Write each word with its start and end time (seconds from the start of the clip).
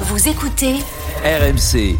Vous 0.00 0.28
écoutez 0.28 0.74
RMC. 1.24 1.96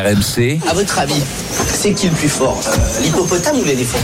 RMC, 0.00 0.60
À 0.68 0.72
votre 0.74 0.98
avis, 0.98 1.20
c'est 1.66 1.92
qui 1.92 2.08
le 2.08 2.14
plus 2.14 2.28
fort 2.28 2.58
Euh, 2.66 3.02
L'hippopotame 3.02 3.58
ou 3.58 3.64
l'éléphant 3.64 3.98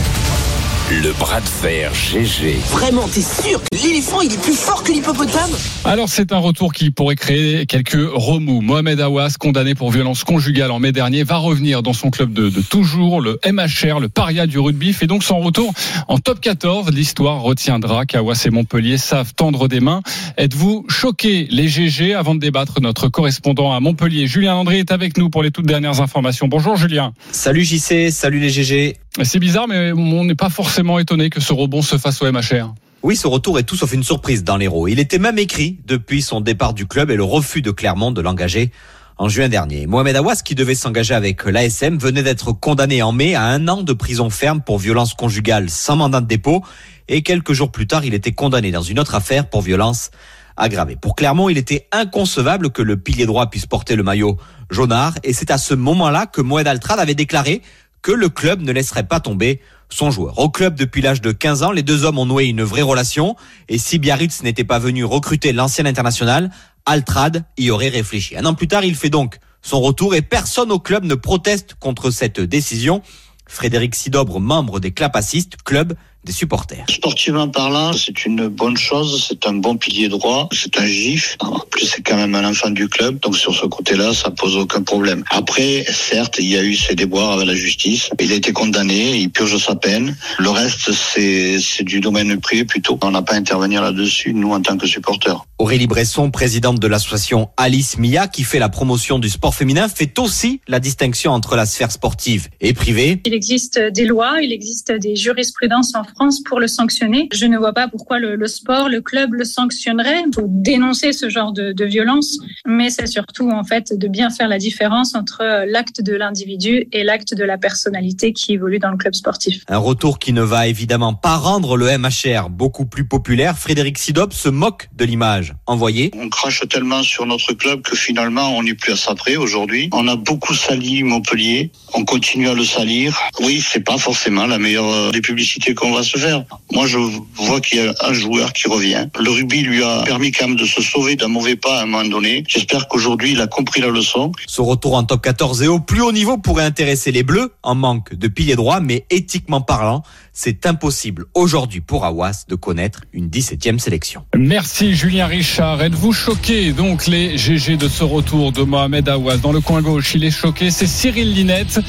le 0.89 1.11
bras 1.19 1.41
de 1.41 1.45
fer 1.45 1.93
GG. 1.93 2.55
Vraiment, 2.71 3.09
t'es 3.09 3.21
sûr 3.21 3.61
que 3.61 3.75
l'éléphant 3.83 4.21
il 4.21 4.31
est 4.31 4.41
plus 4.41 4.55
fort 4.55 4.83
que 4.83 4.93
l'hippopotame? 4.93 5.51
Alors 5.83 6.07
c'est 6.07 6.31
un 6.31 6.37
retour 6.37 6.71
qui 6.71 6.91
pourrait 6.91 7.17
créer 7.17 7.65
quelques 7.65 7.97
remous. 8.13 8.61
Mohamed 8.61 9.01
Awas, 9.01 9.35
condamné 9.37 9.75
pour 9.75 9.91
violence 9.91 10.23
conjugale 10.23 10.71
en 10.71 10.79
mai 10.79 10.93
dernier, 10.93 11.23
va 11.23 11.37
revenir 11.37 11.83
dans 11.83 11.91
son 11.91 12.09
club 12.09 12.31
de, 12.31 12.49
de 12.49 12.61
toujours, 12.61 13.19
le 13.19 13.37
MHR, 13.45 13.99
le 13.99 14.07
paria 14.07 14.47
du 14.47 14.59
rugby, 14.59 14.93
fait 14.93 15.07
donc 15.07 15.25
son 15.25 15.39
retour 15.39 15.73
en 16.07 16.19
top 16.19 16.39
14. 16.39 16.89
L'histoire 16.93 17.41
retiendra 17.41 18.05
qu'Awas 18.05 18.43
et 18.45 18.49
Montpellier 18.49 18.97
savent 18.97 19.33
tendre 19.33 19.67
des 19.67 19.81
mains. 19.81 20.01
Êtes-vous 20.37 20.85
choqués 20.87 21.47
les 21.51 21.67
GG 21.67 22.13
Avant 22.13 22.33
de 22.33 22.39
débattre, 22.39 22.79
notre 22.79 23.09
correspondant 23.09 23.73
à 23.73 23.81
Montpellier, 23.81 24.25
Julien 24.27 24.53
Landry, 24.53 24.79
est 24.79 24.93
avec 24.93 25.17
nous 25.17 25.29
pour 25.29 25.43
les 25.43 25.51
toutes 25.51 25.67
dernières 25.67 25.99
informations. 25.99 26.47
Bonjour 26.47 26.77
Julien. 26.77 27.11
Salut 27.31 27.65
JC, 27.65 28.09
salut 28.09 28.39
les 28.39 28.49
GG. 28.49 28.95
C'est 29.23 29.39
bizarre, 29.39 29.67
mais 29.67 29.91
on 29.91 30.25
n'est 30.25 30.35
pas 30.35 30.49
forcément 30.49 30.99
étonné 30.99 31.29
que 31.29 31.39
ce 31.39 31.53
rebond 31.53 31.81
se 31.81 31.97
fasse 31.97 32.21
au 32.21 32.31
MHR. 32.31 32.73
Oui, 33.03 33.15
ce 33.15 33.27
retour 33.27 33.59
est 33.59 33.63
tout 33.63 33.75
sauf 33.75 33.93
une 33.93 34.03
surprise 34.03 34.43
dans 34.43 34.57
l'Hérault. 34.57 34.87
Il 34.87 34.99
était 34.99 35.19
même 35.19 35.37
écrit 35.37 35.79
depuis 35.85 36.21
son 36.21 36.41
départ 36.41 36.73
du 36.73 36.87
club 36.87 37.11
et 37.11 37.15
le 37.15 37.23
refus 37.23 37.61
de 37.61 37.71
Clermont 37.71 38.11
de 38.11 38.21
l'engager 38.21 38.71
en 39.17 39.29
juin 39.29 39.49
dernier. 39.49 39.87
Mohamed 39.87 40.15
Awas, 40.15 40.41
qui 40.43 40.55
devait 40.55 40.75
s'engager 40.75 41.13
avec 41.13 41.45
l'ASM, 41.45 41.97
venait 41.97 42.23
d'être 42.23 42.51
condamné 42.51 43.01
en 43.01 43.11
mai 43.11 43.35
à 43.35 43.43
un 43.43 43.67
an 43.67 43.81
de 43.81 43.93
prison 43.93 44.29
ferme 44.29 44.61
pour 44.61 44.77
violence 44.77 45.13
conjugale 45.13 45.69
sans 45.69 45.95
mandat 45.95 46.21
de 46.21 46.27
dépôt. 46.27 46.63
Et 47.07 47.23
quelques 47.23 47.53
jours 47.53 47.71
plus 47.71 47.87
tard, 47.87 48.05
il 48.05 48.13
était 48.13 48.33
condamné 48.33 48.71
dans 48.71 48.81
une 48.81 48.99
autre 48.99 49.15
affaire 49.15 49.49
pour 49.49 49.61
violence 49.61 50.11
aggravée. 50.55 50.95
Pour 50.95 51.15
Clermont, 51.15 51.49
il 51.49 51.57
était 51.57 51.87
inconcevable 51.91 52.71
que 52.71 52.81
le 52.81 52.97
pilier 52.97 53.25
droit 53.25 53.49
puisse 53.49 53.65
porter 53.65 53.95
le 53.95 54.03
maillot 54.03 54.37
jaunard. 54.69 55.13
Et 55.23 55.33
c'est 55.33 55.51
à 55.51 55.57
ce 55.57 55.73
moment-là 55.73 56.25
que 56.25 56.41
Moed 56.41 56.67
Altrad 56.67 56.99
avait 56.99 57.15
déclaré 57.15 57.61
que 58.07 58.13
le 58.13 58.29
club 58.29 58.61
ne 58.61 58.71
laisserait 58.71 59.03
pas 59.03 59.19
tomber 59.19 59.59
son 59.89 60.11
joueur. 60.11 60.39
Au 60.39 60.49
club 60.49 60.75
depuis 60.75 61.01
l'âge 61.01 61.19
de 61.19 61.33
15 61.33 61.63
ans, 61.63 61.71
les 61.73 61.83
deux 61.83 62.05
hommes 62.05 62.17
ont 62.17 62.25
noué 62.25 62.45
une 62.45 62.63
vraie 62.63 62.81
relation 62.81 63.35
et 63.67 63.77
si 63.77 63.99
Biarritz 63.99 64.43
n'était 64.43 64.63
pas 64.63 64.79
venu 64.79 65.03
recruter 65.03 65.51
l'ancien 65.51 65.85
international, 65.85 66.49
Altrad 66.85 67.43
y 67.57 67.69
aurait 67.69 67.89
réfléchi. 67.89 68.37
Un 68.37 68.45
an 68.45 68.53
plus 68.53 68.69
tard, 68.69 68.85
il 68.85 68.95
fait 68.95 69.09
donc 69.09 69.39
son 69.61 69.81
retour 69.81 70.15
et 70.15 70.21
personne 70.21 70.71
au 70.71 70.79
club 70.79 71.03
ne 71.03 71.15
proteste 71.15 71.75
contre 71.81 72.09
cette 72.09 72.39
décision. 72.39 73.01
Frédéric 73.45 73.93
Sidobre, 73.93 74.39
membre 74.39 74.79
des 74.79 74.91
Clapacistes, 74.91 75.57
club 75.65 75.93
supporters. 76.31 76.85
Sportivement 76.89 77.47
parlant, 77.47 77.93
c'est 77.93 78.25
une 78.25 78.47
bonne 78.47 78.77
chose, 78.77 79.25
c'est 79.27 79.47
un 79.47 79.53
bon 79.53 79.77
pilier 79.77 80.09
droit, 80.09 80.49
c'est 80.51 80.79
un 80.79 80.85
gif. 80.85 81.37
En 81.39 81.59
plus, 81.59 81.85
c'est 81.85 82.01
quand 82.01 82.15
même 82.15 82.35
un 82.35 82.49
enfant 82.49 82.69
du 82.69 82.87
club, 82.87 83.19
donc 83.19 83.37
sur 83.37 83.53
ce 83.53 83.65
côté-là, 83.65 84.13
ça 84.13 84.31
pose 84.31 84.57
aucun 84.57 84.81
problème. 84.81 85.23
Après, 85.29 85.85
certes, 85.89 86.37
il 86.39 86.47
y 86.47 86.57
a 86.57 86.63
eu 86.63 86.75
ses 86.75 86.95
déboires 86.95 87.33
avec 87.33 87.47
la 87.47 87.55
justice. 87.55 88.09
Il 88.19 88.31
a 88.31 88.35
été 88.35 88.51
condamné, 88.51 89.17
il 89.17 89.29
purge 89.29 89.57
sa 89.57 89.75
peine. 89.75 90.15
Le 90.39 90.49
reste, 90.49 90.91
c'est 90.91 91.59
c'est 91.59 91.83
du 91.83 91.99
domaine 91.99 92.39
privé 92.39 92.65
plutôt. 92.65 92.97
On 93.03 93.11
n'a 93.11 93.21
pas 93.21 93.33
à 93.33 93.37
intervenir 93.37 93.81
là-dessus, 93.81 94.33
nous, 94.33 94.51
en 94.51 94.61
tant 94.61 94.77
que 94.77 94.87
supporters. 94.87 95.45
Aurélie 95.59 95.87
Bresson, 95.87 96.29
présidente 96.29 96.79
de 96.79 96.87
l'association 96.87 97.49
Alice 97.57 97.97
Mia, 97.97 98.27
qui 98.27 98.43
fait 98.43 98.59
la 98.59 98.69
promotion 98.69 99.17
du 99.17 99.27
sport 99.27 99.55
féminin, 99.55 99.87
fait 99.87 100.19
aussi 100.19 100.61
la 100.67 100.79
distinction 100.79 101.31
entre 101.31 101.55
la 101.55 101.65
sphère 101.65 101.91
sportive 101.91 102.47
et 102.61 102.73
privée. 102.73 103.19
Il 103.25 103.33
existe 103.33 103.79
des 103.79 104.05
lois, 104.05 104.39
il 104.43 104.53
existe 104.53 104.91
des 104.91 105.15
jurisprudences 105.15 105.95
en 105.95 106.03
France 106.03 106.43
pour 106.43 106.59
le 106.59 106.67
sanctionner. 106.67 107.27
Je 107.33 107.47
ne 107.47 107.57
vois 107.57 107.73
pas 107.73 107.87
pourquoi 107.87 108.19
le, 108.19 108.35
le 108.35 108.47
sport, 108.47 108.87
le 108.87 109.01
club 109.01 109.33
le 109.33 109.45
sanctionnerait. 109.45 110.25
Faut 110.35 110.45
dénoncer 110.47 111.11
ce 111.11 111.27
genre 111.27 111.53
de, 111.53 111.71
de 111.71 111.85
violence, 111.85 112.37
mais 112.67 112.91
c'est 112.91 113.07
surtout 113.07 113.49
en 113.49 113.63
fait 113.63 113.97
de 113.97 114.07
bien 114.07 114.29
faire 114.29 114.49
la 114.49 114.59
différence 114.59 115.15
entre 115.15 115.65
l'acte 115.65 116.01
de 116.03 116.13
l'individu 116.13 116.87
et 116.91 117.03
l'acte 117.03 117.33
de 117.33 117.43
la 117.43 117.57
personnalité 117.57 118.31
qui 118.31 118.53
évolue 118.53 118.77
dans 118.77 118.91
le 118.91 118.97
club 118.97 119.15
sportif. 119.15 119.63
Un 119.69 119.79
retour 119.79 120.19
qui 120.19 120.33
ne 120.33 120.43
va 120.43 120.67
évidemment 120.67 121.15
pas 121.15 121.37
rendre 121.37 121.77
le 121.77 121.97
MHR 121.97 122.49
beaucoup 122.51 122.85
plus 122.85 123.07
populaire. 123.07 123.57
Frédéric 123.57 123.97
Sidop 123.97 124.33
se 124.33 124.49
moque 124.49 124.89
de 124.95 125.03
l'image 125.03 125.46
envoyée. 125.65 126.11
On 126.17 126.29
crache 126.29 126.63
tellement 126.69 127.03
sur 127.03 127.25
notre 127.25 127.53
club 127.53 127.81
que 127.81 127.95
finalement, 127.95 128.55
on 128.57 128.63
n'est 128.63 128.73
plus 128.73 128.93
à 128.93 128.95
ça 128.95 129.15
près 129.15 129.35
aujourd'hui. 129.35 129.89
On 129.93 130.07
a 130.07 130.15
beaucoup 130.15 130.53
sali 130.53 131.03
Montpellier. 131.03 131.71
On 131.93 132.05
continue 132.05 132.49
à 132.49 132.53
le 132.53 132.65
salir. 132.65 133.17
Oui, 133.39 133.63
c'est 133.65 133.83
pas 133.83 133.97
forcément 133.97 134.45
la 134.45 134.57
meilleure 134.57 134.91
euh, 134.91 135.11
des 135.11 135.21
publicités 135.21 135.73
qu'on 135.73 135.93
va 135.93 136.03
se 136.03 136.17
faire. 136.17 136.43
Moi, 136.71 136.85
je 136.85 136.97
vois 137.35 137.61
qu'il 137.61 137.79
y 137.79 137.87
a 137.87 137.93
un 138.01 138.13
joueur 138.13 138.53
qui 138.53 138.67
revient. 138.67 139.07
Le 139.19 139.31
rugby 139.31 139.61
lui 139.61 139.83
a 139.83 140.03
permis 140.03 140.31
quand 140.31 140.47
même 140.47 140.57
de 140.57 140.65
se 140.65 140.81
sauver 140.81 141.15
d'un 141.15 141.27
mauvais 141.27 141.55
pas 141.55 141.79
à 141.79 141.83
un 141.83 141.85
moment 141.85 142.07
donné. 142.07 142.43
J'espère 142.47 142.87
qu'aujourd'hui, 142.87 143.31
il 143.31 143.41
a 143.41 143.47
compris 143.47 143.81
la 143.81 143.87
leçon. 143.87 144.31
Ce 144.47 144.61
retour 144.61 144.95
en 144.95 145.03
top 145.03 145.21
14 145.21 145.63
et 145.63 145.67
au 145.67 145.79
plus 145.79 146.01
haut 146.01 146.11
niveau 146.11 146.37
pourrait 146.37 146.65
intéresser 146.65 147.11
les 147.11 147.23
Bleus 147.23 147.53
en 147.63 147.75
manque 147.75 148.13
de 148.13 148.27
pilier 148.27 148.55
droit, 148.55 148.79
mais 148.79 149.05
éthiquement 149.09 149.61
parlant, 149.61 150.03
c'est 150.37 150.67
impossible 150.67 151.25
aujourd'hui 151.33 151.81
pour 151.81 152.05
Awas 152.05 152.45
de 152.47 152.53
connaître 152.53 153.01
une 153.11 153.27
17e 153.27 153.79
sélection. 153.79 154.23
Merci 154.37 154.93
Julien 154.93 155.25
Richard. 155.25 155.81
Êtes-vous 155.81 156.13
choqué 156.13 156.73
donc 156.73 157.07
les 157.07 157.39
GG 157.39 157.75
de 157.75 157.87
ce 157.87 158.03
retour 158.03 158.51
de 158.51 158.61
Mohamed 158.61 159.09
Awas 159.09 159.37
Dans 159.37 159.51
le 159.51 159.61
coin 159.61 159.81
gauche, 159.81 160.13
il 160.13 160.23
est 160.23 160.29
choqué, 160.31 160.69
c'est 160.69 160.85
Cyril 160.85 161.33
Linette. 161.33 161.79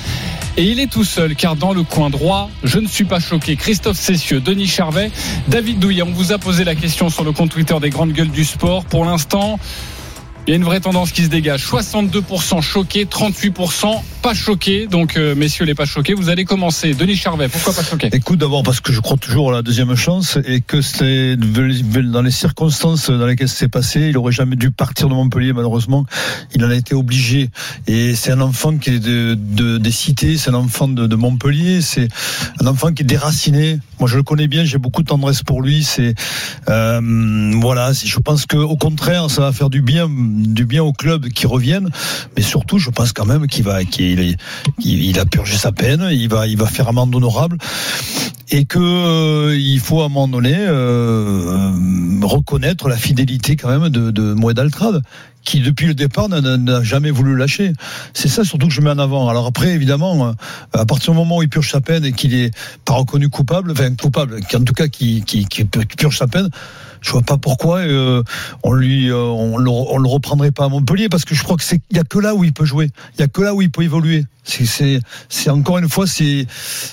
Et 0.57 0.63
il 0.63 0.81
est 0.81 0.91
tout 0.91 1.05
seul, 1.05 1.37
car 1.37 1.57
dans 1.57 1.75
le 1.75 1.83
coin 1.83 2.09
droit, 2.09 2.51
je 2.65 2.79
ne 2.79 2.89
suis 2.89 3.05
pas 3.05 3.21
choqué. 3.21 3.55
Christophe 3.55 3.99
Cessieux, 3.99 4.41
Denis 4.41 4.67
Charvet, 4.67 5.11
David 5.49 5.79
Douillet. 5.79 6.03
On 6.03 6.11
vous 6.11 6.33
a 6.33 6.39
posé 6.39 6.65
la 6.65 6.75
question 6.75 7.11
sur 7.11 7.25
le 7.25 7.33
compte 7.33 7.51
Twitter 7.51 7.77
des 7.83 7.91
grandes 7.91 8.13
gueules 8.13 8.31
du 8.31 8.47
sport. 8.47 8.87
Pour 8.87 9.05
l'instant, 9.05 9.59
il 10.49 10.53
y 10.53 10.55
a 10.55 10.57
une 10.57 10.65
vraie 10.65 10.81
tendance 10.81 11.13
qui 11.13 11.23
se 11.25 11.29
dégage. 11.29 11.63
62% 11.67 12.63
choqués, 12.63 13.05
38% 13.05 14.01
pas 14.23 14.33
choqués. 14.33 14.87
Donc, 14.87 15.19
euh, 15.19 15.35
messieurs 15.35 15.67
les 15.67 15.75
pas 15.75 15.85
choqués, 15.85 16.15
vous 16.15 16.31
allez 16.31 16.47
commencer. 16.47 16.95
Denis 16.95 17.17
Charvet, 17.17 17.49
pourquoi 17.49 17.75
pas 17.75 17.83
choqué 17.83 18.09
Écoute, 18.15 18.39
d'abord 18.39 18.63
parce 18.63 18.81
que 18.81 18.91
je 18.91 19.01
crois 19.01 19.19
toujours 19.19 19.51
à 19.51 19.57
la 19.57 19.63
deuxième 19.63 19.95
chance 19.95 20.39
et 20.47 20.63
que 20.63 20.81
c'est 20.81 21.37
dans 21.37 22.23
les 22.23 22.31
circonstances 22.31 23.11
dans 23.11 23.27
lesquelles 23.27 23.51
c'est 23.51 23.69
passé, 23.69 24.09
il 24.09 24.17
aurait 24.17 24.33
jamais 24.33 24.57
dû 24.57 24.71
partir 24.71 25.09
de 25.11 25.15
Montpellier 25.15 25.53
malheureusement. 25.53 26.07
Il 26.55 26.65
en 26.65 26.71
a 26.71 26.75
été 26.75 26.95
obligé 26.95 27.51
et 27.87 28.15
c'est 28.15 28.33
un 28.33 28.41
enfant 28.41 28.79
qui 28.79 28.89
est 28.95 28.99
de, 29.01 29.35
de- 29.39 29.77
des 29.77 29.93
cités, 29.93 30.39
c'est 30.39 30.49
un 30.49 30.55
enfant 30.55 30.89
de, 30.89 31.07
de 31.07 31.15
Montpellier, 31.17 31.83
c'est 31.83 32.09
un 32.63 32.67
enfant 32.67 32.95
qui 32.95 33.03
est 33.03 33.07
déraciné. 33.07 33.81
Moi, 34.01 34.09
je 34.09 34.17
le 34.17 34.23
connais 34.23 34.49
bien, 34.49 34.65
j'ai 34.65 34.79
beaucoup 34.79 35.03
de 35.03 35.09
tendresse 35.09 35.43
pour 35.43 35.63
lui. 35.63 35.83
C'est 35.85 36.15
euh, 36.69 37.51
voilà, 37.61 37.93
je 37.93 38.19
pense 38.19 38.47
que 38.47 38.57
au 38.57 38.77
contraire, 38.77 39.31
ça 39.31 39.43
va 39.43 39.53
faire 39.53 39.71
du 39.71 39.83
bien, 39.83 40.09
du 40.09 40.65
bien 40.65 40.83
au 40.83 40.93
club 40.93 41.29
qui 41.29 41.47
reviennent, 41.47 41.91
mais 42.37 42.43
surtout, 42.43 42.79
je 42.79 42.91
pense 42.91 43.13
quand 43.13 43.27
même 43.27 43.47
qu'il 43.47 43.65
va, 43.65 43.85
qu'il 43.85 44.37
il, 44.79 45.05
il 45.05 45.19
a 45.19 45.25
purgé 45.25 45.57
sa 45.57 45.73
peine, 45.73 46.09
il 46.11 46.29
va, 46.29 46.47
il 46.47 46.57
va 46.57 46.67
faire 46.67 46.89
amende 46.89 47.15
honorable 47.15 47.59
et 48.51 48.65
que 48.65 48.79
euh, 48.79 49.57
il 49.59 49.81
faut 49.81 50.01
à 50.01 50.07
un 50.07 50.09
moment 50.09 50.29
donné 50.29 50.55
euh, 50.57 51.71
reconnaître 52.23 52.89
la 52.89 52.97
fidélité 52.97 53.57
quand 53.57 53.69
même 53.69 53.89
de, 53.91 54.11
de 54.11 54.33
Moed 54.33 54.59
Altrad 54.59 55.03
qui 55.45 55.61
depuis 55.61 55.87
le 55.87 55.95
départ 55.95 56.29
n'a- 56.29 56.83
jamais 56.83 57.11
voulu 57.11 57.37
lâcher. 57.37 57.73
C'est 58.13 58.29
ça 58.29 58.45
surtout 58.45 58.69
que 58.69 58.75
je 58.75 58.81
mets 58.83 58.91
en 58.91 58.99
avant. 58.99 59.29
Alors 59.29 59.47
après, 59.47 59.73
évidemment, 59.73 60.29
euh, 60.29 60.33
à 60.75 60.85
partir 60.85 61.13
du 61.13 61.19
moment 61.19 61.39
où 61.39 61.43
il 61.43 61.49
purge 61.49 61.71
sa 61.71 61.81
peine 61.81 62.05
et 62.05 62.13
qu'il 62.13 62.35
est 62.35 62.51
pas 62.85 62.95
reconnu 62.95 63.29
coupable, 63.31 63.71
enfin 63.73 63.95
coupable, 63.95 64.41
en 64.55 64.65
tout 64.65 64.75
cas 64.75 64.89
qui, 64.89 65.23
qui, 65.23 65.47
qui 65.47 65.65
purge 65.65 66.19
sa 66.19 66.27
peine, 66.27 66.51
je 67.01 67.11
vois 67.11 67.23
pas 67.23 67.39
pourquoi 67.39 67.79
euh, 67.79 68.23
on 68.63 68.73
lui, 68.73 69.11
euh, 69.11 69.17
on, 69.17 69.57
le, 69.57 69.71
on 69.71 69.99
le 69.99 70.09
reprendrait 70.09 70.51
pas 70.51 70.65
à 70.65 70.69
Montpellier 70.69 71.09
parce 71.09 71.25
que 71.25 71.35
je 71.35 71.43
crois 71.43 71.57
que 71.57 71.65
c'est, 71.65 71.81
il 71.91 71.97
y 71.97 72.01
a 72.01 72.05
que 72.05 72.19
là 72.19 72.35
où 72.35 72.45
il 72.45 72.53
peut 72.53 72.65
jouer, 72.65 72.91
il 73.15 73.21
y 73.21 73.25
a 73.25 73.29
que 73.29 73.43
là 73.43 73.55
où 73.55 73.63
il 73.63 73.71
peut 73.71 73.83
évoluer. 73.83 74.25
C'est, 74.45 75.01
c'est, 75.29 75.51
encore 75.51 75.77
une 75.77 75.91
fois, 75.91 76.07
c'est, 76.07 76.47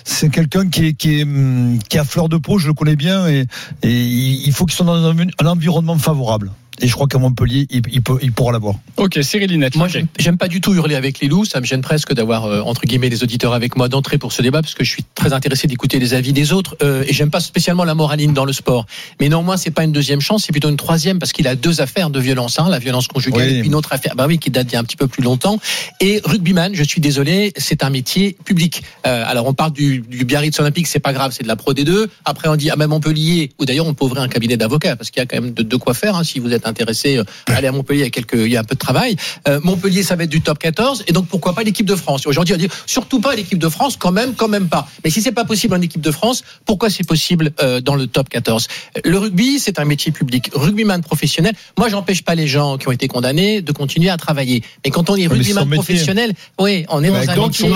c'est 0.04 0.30
quelqu'un 0.30 0.70
qui 0.70 0.88
est, 0.88 0.94
qui 0.94 1.20
est, 1.20 1.24
hum, 1.24 1.80
qui 1.90 1.98
à 1.98 2.04
fleur 2.04 2.28
de 2.28 2.36
peau, 2.36 2.58
je 2.58 2.68
le 2.68 2.74
connais 2.74 2.98
bien 2.98 3.28
et, 3.28 3.46
il 3.84 4.52
faut 4.52 4.66
qu'il 4.66 4.76
soit 4.76 4.86
dans 4.86 5.06
un 5.06 5.46
environnement 5.46 5.98
favorable. 5.98 6.52
Et 6.82 6.88
je 6.88 6.94
crois 6.94 7.08
qu'à 7.08 7.18
Montpellier, 7.18 7.68
il, 7.70 7.82
il, 7.92 8.02
peut, 8.02 8.18
il 8.22 8.32
pourra 8.32 8.52
l'avoir. 8.52 8.76
Ok, 8.98 9.20
Cyril 9.22 9.50
Linette. 9.50 9.76
Moi, 9.76 9.88
j'aime- 9.88 10.38
pas 10.38 10.48
du 10.50 10.60
tout 10.60 10.74
hurler 10.74 10.96
avec 10.96 11.20
les 11.22 11.28
loups. 11.30 11.46
Ça 11.46 11.62
me 11.62 11.66
gêne 11.66 11.82
presque 11.82 12.14
d'avoir 12.14 12.46
euh, 12.46 12.60
entre 12.62 12.82
guillemets 12.82 13.10
des 13.10 13.24
auditeurs 13.24 13.54
avec 13.54 13.78
moi 13.78 13.88
d'entrée 13.88 14.18
pour 14.18 14.34
ce 14.34 14.42
débat 14.42 14.62
parce 14.62 14.74
que 14.74 14.84
je 14.84 14.90
suis 14.90 15.04
très 15.16 15.32
intéressé 15.32 15.68
d'écouter 15.68 15.98
les 16.00 16.14
avis 16.14 16.34
des 16.34 16.52
autres 16.52 16.76
euh, 16.84 17.04
et 17.08 17.14
j'aime 17.14 17.30
pas 17.30 17.40
spécialement 17.40 17.86
la 17.86 17.96
moraline 17.96 18.34
dans 18.34 18.44
le 18.44 18.52
sport. 18.52 18.86
Mais 19.22 19.30
néanmoins, 19.30 19.56
c'est 19.56 19.72
pas 19.72 19.84
une 19.86 19.94
deuxième 19.94 20.20
chance, 20.20 20.44
c'est 20.46 20.52
plutôt 20.52 20.70
une 20.70 20.76
troisième 20.76 21.20
parce 21.20 21.32
qu'il 21.32 21.48
a 21.48 21.56
deux 21.56 21.80
affaires 21.80 22.10
de 22.10 22.20
violence. 22.20 22.60
Hein, 22.60 22.68
la 22.70 22.80
violence 22.80 23.08
conjugale 23.08 23.48
Oui. 23.48 23.54
et 23.56 23.60
puis 23.62 23.68
une 23.70 23.76
autre 23.76 23.94
affaire, 23.94 24.16
bah 24.16 24.26
oui, 24.28 24.38
qui 24.40 24.50
date 24.50 24.68
d'il 24.68 24.74
y 24.74 24.76
a 24.76 24.80
un 24.80 24.84
petit 24.84 24.98
peu 24.98 25.08
plus 25.08 25.24
longtemps. 25.24 25.60
Et 26.02 26.20
rugbyman, 26.26 26.76
je 26.76 26.84
suis 26.84 27.00
désolé, 27.00 27.54
c'est 27.58 27.84
un 27.84 27.90
métier 27.90 28.36
public. 28.44 28.84
Euh, 29.08 29.24
alors 29.26 29.48
on 29.48 29.54
parle 29.54 29.72
du, 29.72 30.00
du 30.02 30.26
Biarritz 30.26 30.60
Olympique, 30.60 30.88
c'est 30.88 31.00
pas 31.00 31.14
grave, 31.14 31.32
c'est 31.36 31.44
de 31.44 31.48
la 31.48 31.56
Pro 31.56 31.74
D2. 31.74 32.08
Après 32.26 32.50
on 32.50 32.56
dit 32.58 32.70
ah 32.70 32.76
même 32.76 32.90
Montpellier 32.90 33.52
ou 33.60 33.66
d'ailleurs 33.66 33.88
on 33.88 33.94
peut 33.94 34.06
ouvrir 34.06 34.22
un 34.22 34.28
cabinet 34.28 34.58
d'avocats 34.58 34.96
parce 34.98 35.12
qu'il 35.12 35.22
y 35.22 35.24
a 35.24 35.26
quand 35.26 35.40
même 35.42 35.54
de, 35.54 35.64
de 35.64 35.76
quoi 35.78 35.94
faire 35.94 36.16
hein, 36.18 36.24
si 36.24 36.40
vous 36.40 36.52
êtes 36.52 36.65
est 36.66 36.70
intéressé 36.70 37.18
euh, 37.18 37.24
à 37.48 37.56
aller 37.56 37.68
à 37.68 37.72
Montpellier. 37.72 38.02
Il 38.02 38.04
y 38.04 38.08
a 38.08 38.10
quelques, 38.10 38.34
il 38.36 38.48
y 38.52 38.58
a 38.58 38.62
un 38.62 38.64
peu 38.64 38.76
de 38.76 38.80
travail. 38.80 39.16
Euh, 39.48 39.60
Montpellier, 39.64 40.04
ça 40.04 40.16
va 40.16 40.24
être 40.24 40.30
du 40.30 40.42
top 40.42 40.60
14, 40.60 41.04
et 41.08 41.14
donc 41.14 41.28
pourquoi 41.28 41.54
pas 41.54 41.64
l'équipe 41.64 41.86
de 41.86 41.96
France 41.96 42.28
Aujourd'hui, 42.28 42.54
on 42.56 42.58
dit 42.58 42.68
surtout 42.86 43.20
pas 43.22 43.36
l'équipe 43.36 43.60
de 43.60 43.70
France, 43.70 43.96
quand 43.98 44.12
même, 44.12 44.34
quand 44.36 44.48
même 44.48 44.68
pas. 44.68 44.88
Mais 45.04 45.10
si 45.10 45.22
c'est 45.22 45.32
pas 45.32 45.46
possible 45.46 45.74
en 45.76 45.82
équipe 45.82 46.02
de 46.02 46.12
France, 46.12 46.44
pourquoi 46.66 46.90
c'est 46.90 47.06
possible 47.08 47.52
euh, 47.62 47.82
dans 47.82 47.96
le 47.96 48.08
top 48.08 48.30
14 48.30 48.68
Le 49.04 49.18
rugby, 49.18 49.60
c'est 49.60 49.80
un 49.80 49.86
métier 49.86 50.12
public. 50.12 50.50
Rugbyman 50.54 51.02
professionnel. 51.02 51.54
Moi, 51.78 51.90
j'empêche 51.90 52.24
pas 52.24 52.36
les 52.36 52.48
gens 52.48 52.78
qui 52.78 52.88
ont 52.88 52.92
été 52.92 53.08
condamnés 53.08 53.62
de 53.62 53.72
continuer 53.72 54.10
à 54.10 54.18
travailler. 54.18 54.64
Mais 54.84 54.92
quand 54.92 55.10
on 55.10 55.16
est 55.16 55.20
mais 55.28 55.28
c'est 55.28 55.34
rugbyman 55.54 55.70
professionnel, 55.70 56.34
oui, 56.60 56.86
on 56.90 57.04
est 57.04 57.10
Ouais, 57.10 57.26
dans 57.26 57.32
un 57.32 57.36
donc, 57.36 57.48
métier. 57.60 57.68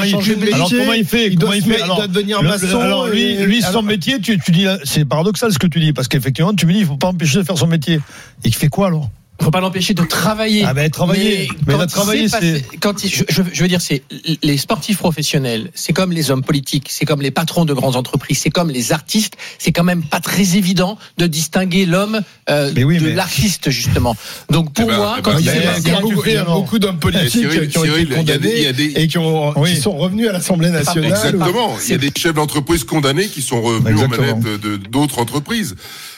il 0.48 0.54
Alors, 0.54 0.70
comment 0.70 0.94
il 0.94 1.06
fait 1.06 1.28
il 1.28 1.36
Comment 1.38 1.48
doit 1.48 1.56
il 1.58 1.62
se 1.62 1.68
fait 1.68 1.74
mettre- 1.74 1.86
il 1.86 1.96
doit 1.96 2.08
devenir 2.08 2.42
le- 2.42 2.50
maçon, 2.50 2.80
alors, 2.80 3.08
lui, 3.08 3.22
et- 3.24 3.46
lui, 3.46 3.60
alors- 3.64 3.74
son 3.74 3.82
métier, 3.84 4.20
tu, 4.20 4.40
tu 4.40 4.52
dis, 4.52 4.66
c'est 4.84 5.06
paradoxal 5.06 5.52
ce 5.54 5.60
que 5.60 5.68
tu 5.68 5.80
dis, 5.80 5.94
parce 5.94 6.08
qu'effectivement, 6.08 6.54
tu 6.54 6.66
me 6.66 6.74
dis, 6.74 6.80
il 6.80 6.86
faut 6.86 6.98
pas 6.98 7.08
empêcher 7.08 7.38
de 7.40 7.44
faire 7.44 7.58
son 7.58 7.68
métier. 7.68 7.96
Et 8.44 8.48
il 8.48 8.56
fait 8.56 8.68
quoi 8.70 8.79
alors 8.84 9.10
faut 9.42 9.52
pas 9.52 9.62
l'empêcher 9.62 9.94
de 9.94 10.04
travailler. 10.04 10.66
Ah 10.68 10.74
ben, 10.74 10.90
travailler. 10.92 11.48
Mais 11.66 11.74
quand 11.76 11.88
travailler, 11.88 12.28
passé- 12.28 12.66
quand 12.82 13.06
il- 13.06 13.10
je, 13.10 13.62
veux 13.62 13.68
dire, 13.70 13.80
c'est 13.80 14.04
les 14.44 14.58
sportifs 14.58 14.98
professionnels, 14.98 15.72
c'est 15.74 15.94
comme 15.94 16.12
les 16.12 16.30
hommes 16.30 16.44
politiques, 16.44 16.88
c'est 16.90 17.06
comme 17.06 17.22
les 17.22 17.32
patrons 17.32 17.64
de 17.64 17.74
grandes 17.74 17.96
entreprises, 17.96 18.40
c'est 18.40 18.50
comme 18.50 18.70
les 18.70 18.92
artistes. 18.92 19.36
C'est 19.58 19.72
quand 19.72 19.86
même 19.86 20.04
pas 20.04 20.20
très 20.20 20.58
évident 20.58 20.98
de 21.18 21.26
distinguer 21.26 21.86
l'homme 21.86 22.20
euh, 22.50 22.74
oui, 22.76 22.98
de 22.98 23.06
mais- 23.06 23.14
l'artiste 23.14 23.70
justement. 23.70 24.18
Donc 24.50 24.74
pour 24.74 24.84
Eh 24.90 24.92
ben, 24.92 24.98
moi, 24.98 25.16
eh 25.18 25.22
quand 25.22 25.32
ben, 25.32 25.40
il 25.40 25.46
il 25.46 25.46
y 25.46 25.50
a- 25.52 25.78
Il 25.80 25.88
y 25.88 26.46
beaucoup, 26.52 26.78
d'hommes 26.78 27.00
politiques 27.00 27.30
Cyril, 27.50 27.70
qui 27.70 27.78
ont 27.78 27.84
Cyril, 27.86 28.12
été 28.12 28.22
il 28.22 28.28
y 28.28 28.32
a 28.34 28.38
des- 28.38 28.46
condamnés 28.50 28.54
il 28.58 28.64
y 28.64 28.68
a 28.68 28.74
des- 28.74 28.92
et 28.98 29.08
qui, 29.08 29.18
ont, 29.20 29.58
Oui. 29.58 29.74
qui 29.76 29.80
sont 29.80 29.96
revenus 29.96 30.28
à 30.28 30.34
l'Assemblée 30.34 30.70
nationale. 30.70 31.12
Exactement. 31.12 31.78
Il 31.86 31.92
y 31.92 31.94
a 31.94 31.98
des 31.98 32.12
chefs 32.14 32.34
d'entreprise 32.34 32.84
condamnés 32.84 33.28
qui 33.30 33.42
sont 33.42 33.62
revenus 33.62 34.02
aux 34.02 34.08
manettes 34.10 34.92
d'autres 34.92 35.20
entreprises. 35.20 35.76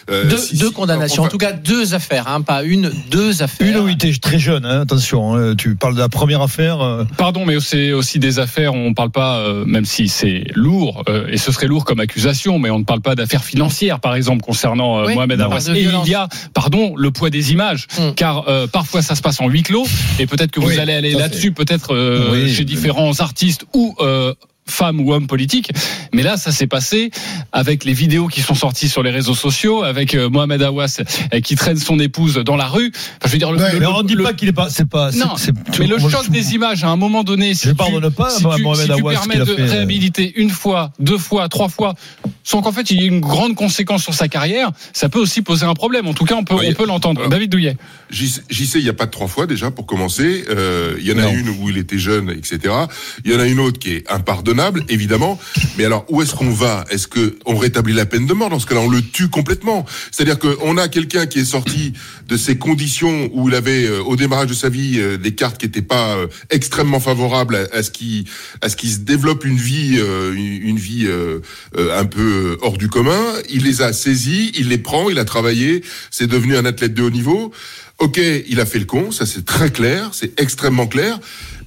Euh, 0.09 0.25
deux, 0.29 0.37
si- 0.37 0.57
deux 0.57 0.67
si- 0.67 0.73
condamnations, 0.73 1.23
enfin, 1.23 1.27
en 1.27 1.31
tout 1.31 1.37
cas 1.37 1.51
deux 1.51 1.93
affaires, 1.93 2.27
hein, 2.27 2.41
pas 2.41 2.63
une, 2.63 2.91
deux 3.11 3.43
affaires. 3.43 3.67
Une 3.67 3.77
où 3.77 3.87
il 3.87 3.93
était 3.93 4.11
très 4.19 4.39
jeune, 4.39 4.65
hein, 4.65 4.81
attention, 4.81 5.35
hein, 5.35 5.55
tu 5.55 5.75
parles 5.75 5.95
de 5.95 5.99
la 5.99 6.09
première 6.09 6.41
affaire. 6.41 6.81
euh, 6.81 7.03
Pardon, 7.17 7.45
mais 7.45 7.59
c'est 7.59 7.91
aussi 7.91 8.19
des 8.19 8.39
affaires. 8.39 8.73
On 8.73 8.89
ne 8.89 8.93
parle 8.95 9.11
pas, 9.11 9.37
euh, 9.39 9.65
même 9.65 9.85
si 9.85 10.07
c'est 10.07 10.45
lourd, 10.55 11.03
euh, 11.09 11.27
et 11.29 11.37
ce 11.37 11.51
serait 11.51 11.67
lourd 11.67 11.85
comme 11.85 11.99
accusation, 11.99 12.57
mais 12.59 12.69
on 12.69 12.79
ne 12.79 12.83
parle 12.83 13.01
pas 13.01 13.15
d'affaires 13.15 13.43
financières, 13.43 13.99
par 13.99 14.15
exemple, 14.15 14.41
concernant 14.43 14.99
euh, 14.99 15.05
Oui, 15.07 15.13
Mohamed 15.15 15.39
de 15.39 15.75
Et 15.75 15.81
violence. 15.81 16.07
il 16.07 16.11
y 16.11 16.15
a, 16.15 16.27
pardon, 16.53 16.95
le 16.95 17.11
poids 17.11 17.29
des 17.29 17.51
images, 17.51 17.87
Mm. 17.99 18.11
car 18.15 18.47
euh, 18.47 18.67
parfois 18.67 19.01
ça 19.01 19.15
se 19.15 19.21
passe 19.21 19.39
en 19.41 19.47
huis 19.49 19.63
clos, 19.63 19.85
et 20.19 20.25
peut-être 20.25 20.51
que 20.51 20.59
vous 20.59 20.67
Oui, 20.69 20.79
allez 20.79 20.93
aller 20.93 21.11
là-dessus, 21.13 21.51
peut-être 21.51 21.93
euh, 21.93 22.29
Oui, 22.31 22.53
chez 22.53 22.63
différents 22.65 23.19
artistes 23.19 23.65
ou 23.73 23.95
femmes 24.67 24.99
ou 25.01 25.13
hommes 25.13 25.27
politiques. 25.27 25.71
Mais 26.13 26.23
là, 26.23 26.37
ça 26.37 26.51
s'est 26.51 26.67
passé 26.67 27.11
avec 27.51 27.83
les 27.83 27.93
vidéos 27.93 28.27
qui 28.27 28.41
sont 28.41 28.55
sorties 28.55 28.87
sur 28.89 29.03
les 29.03 29.11
réseaux 29.11 29.33
sociaux, 29.35 29.83
avec 29.83 30.15
euh, 30.15 30.29
Mohamed 30.29 30.61
Awas 30.63 31.01
euh, 31.33 31.39
qui 31.41 31.55
traîne 31.55 31.77
son 31.77 31.99
épouse 31.99 32.35
dans 32.35 32.55
la 32.55 32.67
rue. 32.67 32.91
Enfin, 32.95 33.27
je 33.27 33.31
veux 33.31 33.37
dire, 33.37 33.51
le, 33.51 33.57
Ouais, 33.59 33.73
le- 33.73 33.79
Mais 33.79 33.85
on 33.85 34.01
ne 34.03 34.07
dit 34.07 34.15
le- 34.15 34.23
pas 34.23 34.33
qu'il 34.33 34.47
est 34.47 34.53
pas. 34.53 34.69
C'est 34.69 34.87
pas. 34.87 35.11
c'est- 35.11 35.19
non, 35.19 35.35
c'est- 35.37 35.51
mais 35.79 35.87
le 35.87 35.97
choc 35.99 36.23
je- 36.25 36.31
des 36.31 36.53
images, 36.55 36.83
à 36.83 36.89
un 36.89 36.95
moment 36.95 37.23
donné, 37.23 37.53
si 37.53 37.65
Je 37.65 37.69
tu, 37.71 37.75
pardonne 37.75 38.09
pas 38.11 38.29
si 38.29 38.45
à 38.45 38.55
tu, 38.55 38.61
Mohamed 38.61 38.85
si 38.85 38.91
Awas, 38.91 39.11
permets 39.13 39.37
de 39.37 39.45
fait. 39.45 39.61
euh. 39.61 39.65
réhabiliter 39.71 40.33
une 40.37 40.49
fois, 40.49 40.91
deux 40.99 41.17
fois, 41.17 41.49
trois 41.49 41.69
fois, 41.69 41.95
sans 42.43 42.61
qu'en 42.61 42.71
fait 42.71 42.89
il 42.91 43.01
y 43.01 43.03
ait 43.03 43.07
une 43.07 43.19
grande 43.19 43.55
conséquence 43.55 44.03
sur 44.03 44.13
sa 44.13 44.27
carrière, 44.27 44.71
ça 44.93 45.09
peut 45.09 45.19
aussi 45.19 45.41
poser 45.41 45.65
un 45.65 45.73
problème. 45.73 46.07
En 46.07 46.13
tout 46.13 46.25
cas, 46.25 46.35
on 46.35 46.43
peut, 46.43 46.55
Oui. 46.55 46.67
on 46.69 46.73
peut 46.73 46.85
l'entendre. 46.85 47.19
Alors, 47.21 47.29
David 47.31 47.51
Douillet. 47.51 47.77
J'y 48.09 48.33
j'y 48.49 48.65
sais, 48.65 48.79
il 48.79 48.83
n'y 48.83 48.89
a 48.89 48.93
pas 48.93 49.05
de 49.05 49.11
trois 49.11 49.27
fois 49.27 49.47
déjà 49.47 49.69
pour 49.71 49.85
commencer. 49.85 50.45
Euh, 50.49 50.95
Il 50.99 51.07
y 51.07 51.11
en 51.13 51.17
a 51.17 51.23
Non. 51.23 51.31
une 51.33 51.49
où 51.49 51.69
il 51.69 51.77
était 51.77 51.97
jeune, 51.97 52.29
etc. 52.29 52.73
Il 53.25 53.31
y 53.31 53.35
en 53.35 53.39
a 53.39 53.45
une 53.47 53.59
autre 53.59 53.79
qui 53.79 53.91
est 53.93 54.07
évidemment. 54.89 55.39
Mais 55.77 55.85
alors, 55.85 56.05
où 56.09 56.21
est-ce 56.21 56.35
qu'on 56.35 56.51
va? 56.51 56.85
Est-ce 56.89 57.07
que 57.07 57.37
on 57.45 57.55
rétablit 57.55 57.93
la 57.93 58.05
peine 58.05 58.25
de 58.25 58.33
mort? 58.33 58.49
Dans 58.49 58.59
ce 58.59 58.65
cas-là, 58.65 58.81
on 58.81 58.89
le 58.89 59.01
tue 59.01 59.29
complètement. 59.29 59.85
C'est-à-dire 60.11 60.39
qu'on 60.39 60.77
a 60.77 60.87
quelqu'un 60.87 61.25
qui 61.25 61.39
est 61.39 61.45
sorti 61.45 61.93
de 62.27 62.37
ces 62.37 62.57
conditions 62.57 63.29
où 63.33 63.49
il 63.49 63.55
avait, 63.55 63.85
euh, 63.85 64.01
au 64.03 64.15
démarrage 64.15 64.47
de 64.47 64.53
sa 64.53 64.69
vie, 64.69 64.99
euh, 64.99 65.17
des 65.17 65.33
cartes 65.33 65.57
qui 65.57 65.65
n'étaient 65.65 65.81
pas 65.81 66.15
euh, 66.15 66.27
extrêmement 66.49 66.99
favorables 66.99 67.69
à, 67.73 67.83
ce 67.83 67.91
qui, 67.91 68.25
à 68.61 68.69
ce 68.69 68.75
qui 68.75 68.89
se 68.91 68.99
développe 68.99 69.45
une 69.45 69.57
vie, 69.57 69.99
une, 70.33 70.77
vie 70.77 71.07
un 71.75 72.05
peu 72.05 72.57
hors 72.61 72.77
du 72.77 72.87
commun. 72.87 73.21
Il 73.49 73.63
les 73.63 73.81
a 73.81 73.93
saisis, 73.93 74.51
il 74.55 74.69
les 74.69 74.77
prend, 74.77 75.09
il 75.09 75.19
a 75.19 75.25
travaillé, 75.25 75.83
c'est 76.09 76.27
devenu 76.27 76.55
un 76.55 76.65
athlète 76.65 76.93
de 76.93 77.03
haut 77.03 77.09
niveau. 77.09 77.51
Ok, 78.01 78.19
il 78.47 78.59
a 78.59 78.65
fait 78.65 78.79
le 78.79 78.85
con, 78.85 79.11
ça 79.11 79.27
c'est 79.27 79.45
très 79.45 79.69
clair, 79.69 80.09
c'est 80.13 80.39
extrêmement 80.39 80.87
clair, 80.87 81.19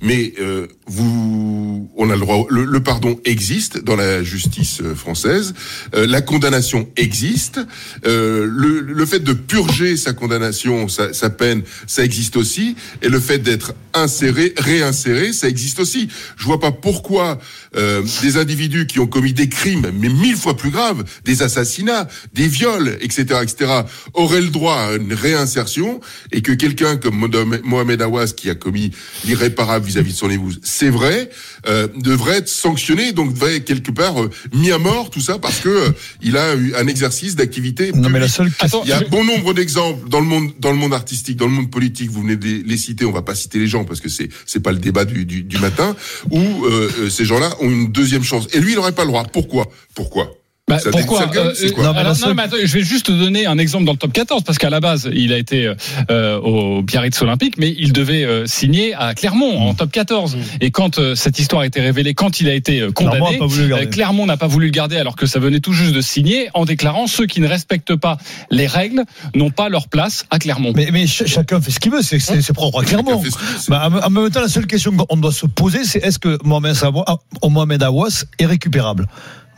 mais 0.05 0.35
euh, 0.39 0.67
vous, 0.87 1.89
on 1.97 2.11
a 2.11 2.15
le 2.15 2.21
droit, 2.21 2.47
le, 2.51 2.65
le 2.65 2.81
pardon 2.83 3.19
existe 3.25 3.83
dans 3.83 3.97
la 3.97 4.23
justice 4.23 4.81
euh, 4.83 4.95
française, 4.95 5.55
euh, 5.95 6.07
la 6.07 6.21
condamnation 6.21 6.89
existe, 6.97 7.59
euh, 8.07 8.47
le, 8.49 8.81
le 8.81 9.07
fait 9.07 9.21
de 9.21 9.33
purger 9.33 9.97
sa 9.97 10.13
condamnation, 10.13 10.89
sa, 10.89 11.13
sa 11.13 11.31
peine, 11.31 11.63
ça 11.87 12.05
existe 12.05 12.37
aussi, 12.37 12.77
et 13.03 13.09
le 13.09 13.19
fait 13.19 13.39
d'être 13.39 13.73
inséré, 13.95 14.53
réinséré, 14.59 15.33
ça 15.33 15.49
existe 15.49 15.81
aussi. 15.81 16.09
Je 16.37 16.45
vois 16.45 16.61
pas 16.61 16.73
pourquoi 16.73 17.39
euh, 17.77 18.03
des 18.23 18.37
individus 18.37 18.87
qui 18.87 19.01
ont 19.01 19.07
commis 19.07 19.33
des 19.33 19.49
crimes, 19.49 19.91
mais 19.99 20.09
mille 20.09 20.37
fois 20.37 20.57
plus 20.57 20.71
graves, 20.71 21.05
des 21.25 21.43
assassinats, 21.43 22.09
des 22.35 22.47
viols, 22.49 22.99
etc., 23.01 23.41
etc., 23.43 23.73
auraient 24.13 24.41
le 24.43 24.49
droit 24.49 24.77
à 24.77 24.93
une 24.97 25.15
réinsertion 25.15 26.01
et 26.33 26.43
que 26.43 26.53
quelqu'un 26.53 26.97
comme 26.97 27.17
Mohamed- 27.17 27.63
Mohamed 27.65 28.03
Awas, 28.03 28.33
qui 28.37 28.51
a 28.51 28.55
commis 28.55 28.91
l'irréparable 29.25 29.94
vis-à-vis 29.95 30.13
de 30.13 30.17
son 30.19 30.31
épouse, 30.31 30.61
c'est 30.63 30.91
vrai, 30.91 31.31
euh, 31.69 31.87
devrait 31.97 32.39
être 32.39 32.49
sanctionné, 32.49 33.13
donc 33.13 33.33
devrait 33.35 33.57
être 33.57 33.65
quelque 33.65 33.91
part 33.91 34.23
euh, 34.23 34.31
mis 34.53 34.71
à 34.73 34.79
mort, 34.79 35.11
tout 35.11 35.21
ça, 35.21 35.39
parce 35.39 35.61
que 35.61 35.69
euh, 35.69 35.91
il 36.23 36.37
a 36.37 36.55
eu 36.55 36.75
un 36.75 36.87
exercice 36.87 37.37
d'activité. 37.37 37.93
Non, 37.93 38.09
mais 38.09 38.19
la 38.21 38.29
seule 38.29 38.51
question. 38.53 38.83
Il 38.85 38.89
y 38.91 38.93
a 38.93 39.01
Je- 39.01 39.05
bon 39.09 39.25
nombre 39.25 39.55
d'exemples 39.55 40.09
dans 40.09 40.21
le 40.21 40.27
monde, 40.27 40.51
dans 40.59 40.71
le 40.73 40.77
monde 40.79 40.95
artistique, 40.95 41.37
dans 41.37 41.47
le 41.47 41.53
monde 41.53 41.71
politique. 41.71 42.11
Vous 42.11 42.23
venez 42.23 42.37
de 42.37 42.45
les, 42.45 42.63
les 42.63 42.77
citer. 42.77 43.05
On 43.05 43.13
va 43.13 43.23
pas 43.23 43.35
citer 43.35 43.59
les 43.59 43.67
gens 43.69 43.85
parce 43.85 44.01
que 44.01 44.09
c'est 44.09 44.29
c'est 44.47 44.61
pas 44.61 44.73
le 44.73 44.79
débat 44.79 45.05
du, 45.05 45.25
du, 45.25 45.43
du 45.43 45.59
matin. 45.59 45.95
Où 46.31 46.39
euh, 46.41 46.91
euh, 46.99 47.11
ces 47.11 47.25
gens-là 47.25 47.55
ont 47.61 47.71
une 47.71 47.93
deuxième 47.93 48.25
chance. 48.25 48.47
Et 48.53 48.61
lui, 48.61 48.73
il 48.73 48.77
n'aurait 48.77 48.93
pas 48.93 49.03
le 49.05 49.09
droit. 49.09 49.25
Pourquoi? 49.25 49.71
Pourquoi? 49.95 50.31
Bah, 50.67 50.79
pourquoi 50.91 51.25
Euh, 51.25 51.27
quoi 51.27 51.43
euh, 51.43 51.53
Non, 51.53 51.75
mais 51.77 51.83
alors, 51.83 51.95
la 51.95 52.09
non, 52.09 52.15
seule- 52.15 52.35
mais 52.35 52.43
attends, 52.45 52.57
Je 52.65 52.73
vais 52.79 52.83
juste 52.85 53.05
te 53.07 53.13
donner 53.13 53.45
un 53.45 53.59
exemple 53.59 53.85
dans 53.85 53.93
le 53.93 53.99
top 53.99 54.15
14 54.15 54.45
parce 54.45 54.57
qu'à 54.57 54.71
la 54.71 54.81
base, 54.81 55.11
il 55.15 55.31
a 55.35 55.37
été 55.37 55.71
euh, 56.11 56.39
au 56.41 56.81
Biarritz 56.83 57.21
Olympique, 57.21 57.57
mais 57.59 57.75
il 57.79 57.93
devait 57.93 58.25
euh, 58.25 58.47
signer 58.47 58.95
à 58.95 59.13
Clermont 59.15 59.59
en 59.59 59.75
top 59.75 59.93
14. 59.93 60.39
Et 60.63 60.71
quand 60.71 60.99
euh, 60.99 61.15
cette 61.15 61.39
histoire 61.39 61.61
a 61.63 61.67
été 61.67 61.83
révélée, 61.83 62.15
quand 62.15 62.41
il 62.41 62.49
a 62.49 62.55
été 62.55 62.79
Clermont 62.79 62.93
condamné, 62.95 63.37
a 63.37 63.39
pas 63.41 63.47
voulu 63.47 63.63
le 63.65 63.69
garder. 63.69 63.87
euh, 63.87 63.91
Clermont 63.91 64.25
n'a 64.25 64.39
pas 64.39 64.47
voulu 64.47 64.67
le 64.69 64.73
garder 64.73 64.97
alors 64.97 65.17
que 65.17 65.27
ça 65.27 65.39
venait 65.39 65.61
tout 65.61 65.75
juste 65.75 65.93
de 65.93 66.01
signer 66.01 66.49
en 66.55 66.65
déclarant 66.65 67.07
ceux 67.09 67.27
qui 67.27 67.43
ne 67.43 67.47
respectent 67.47 67.97
pas 67.97 68.17
les 68.51 68.67
règles 68.67 69.05
n'ont 69.35 69.51
pas 69.51 69.69
leur 69.69 69.89
place 69.89 70.25
à 70.31 70.39
Clermont. 70.39 70.73
Mais, 70.75 70.89
mais 70.91 71.07
ch- 71.07 71.29
chacun 71.29 71.61
fait 71.61 71.73
ce 71.73 71.79
qu'il 71.81 71.93
veut, 71.93 72.01
c'est 72.01 72.19
c'est- 72.19 72.41
c'est 72.41 72.55
propre 72.55 72.81
à 72.81 72.85
Clermont. 72.87 73.23
Bah, 73.69 73.91
en 74.03 74.09
même 74.11 74.31
temps, 74.31 74.41
la 74.41 74.49
seule 74.49 74.67
question 74.67 74.93
qu'on 74.97 75.17
doit 75.19 75.31
se 75.31 75.45
poser, 75.45 75.85
c'est 75.85 75.99
est-ce 75.99 76.19
que 76.19 76.39
Mohamed, 76.43 76.75
ah, 77.07 77.17
Mohamed 77.51 77.83
Awas 77.83 78.25
est 78.39 78.47
récupérable? 78.47 79.07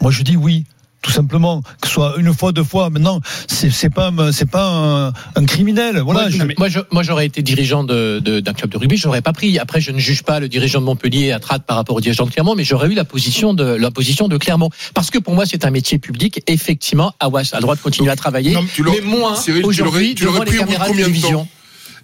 Moi, 0.00 0.10
je 0.10 0.22
dis 0.22 0.36
oui. 0.36 0.64
Tout 1.02 1.12
simplement, 1.12 1.62
que 1.80 1.86
ce 1.86 1.94
soit 1.94 2.14
une 2.18 2.34
fois, 2.34 2.50
deux 2.52 2.64
fois. 2.64 2.90
Maintenant, 2.90 3.20
c'est 3.46 3.70
c'est 3.70 3.90
pas, 3.90 4.08
un- 4.08 4.32
c'est 4.32 4.50
pas 4.50 4.66
un, 4.68 5.06
un 5.36 5.44
criminel. 5.46 6.00
Voilà. 6.00 6.28
moi, 6.36 6.46
moi, 6.58 6.68
je- 6.68 6.80
moi, 6.90 7.02
j'aurais 7.04 7.26
été 7.26 7.42
dirigeant 7.42 7.84
de- 7.84 8.20
de- 8.24 8.40
d'un 8.40 8.52
club 8.54 8.70
de 8.70 8.76
rugby, 8.78 8.96
j'aurais 8.96 9.22
pas 9.22 9.32
pris. 9.32 9.58
Après, 9.58 9.80
je 9.80 9.92
ne 9.92 9.98
juge 9.98 10.24
pas 10.24 10.40
le 10.40 10.48
dirigeant 10.48 10.80
de 10.80 10.86
Montpellier 10.86 11.30
à 11.30 11.38
Trade 11.38 11.62
par 11.64 11.76
rapport 11.76 11.94
au 11.96 12.00
dirigeant 12.00 12.26
de 12.26 12.30
Clermont, 12.32 12.54
mais 12.56 12.64
j'aurais 12.64 12.88
eu 12.88 12.94
la 12.94 13.04
position 13.04 13.54
de 13.54 13.62
la 13.64 13.90
position 13.92 14.26
de 14.26 14.36
Clermont, 14.36 14.70
parce 14.94 15.10
que 15.10 15.18
pour 15.18 15.34
moi, 15.34 15.44
c'est 15.46 15.64
un 15.64 15.70
métier 15.70 15.98
public. 15.98 16.42
Effectivement, 16.48 17.12
Awas 17.20 17.50
a 17.52 17.56
le 17.56 17.62
droit 17.62 17.76
de 17.76 17.80
continuer 17.80 18.10
à 18.10 18.16
travailler, 18.16 18.52
Non, 18.54 18.64
tu 18.74 18.82
l'aurais- 18.82 19.00
mais 19.00 19.06
moins 19.06 19.36
Cyril, 19.36 19.60
tu 19.62 19.62
l'aurais- 19.62 19.68
aujourd'hui 19.68 20.14
tu 20.16 20.24
l'aurais 20.24 20.40
devant 20.40 20.50
les 20.50 20.58
caméras 20.58 20.88
de 20.88 20.92
télévision. 20.96 21.48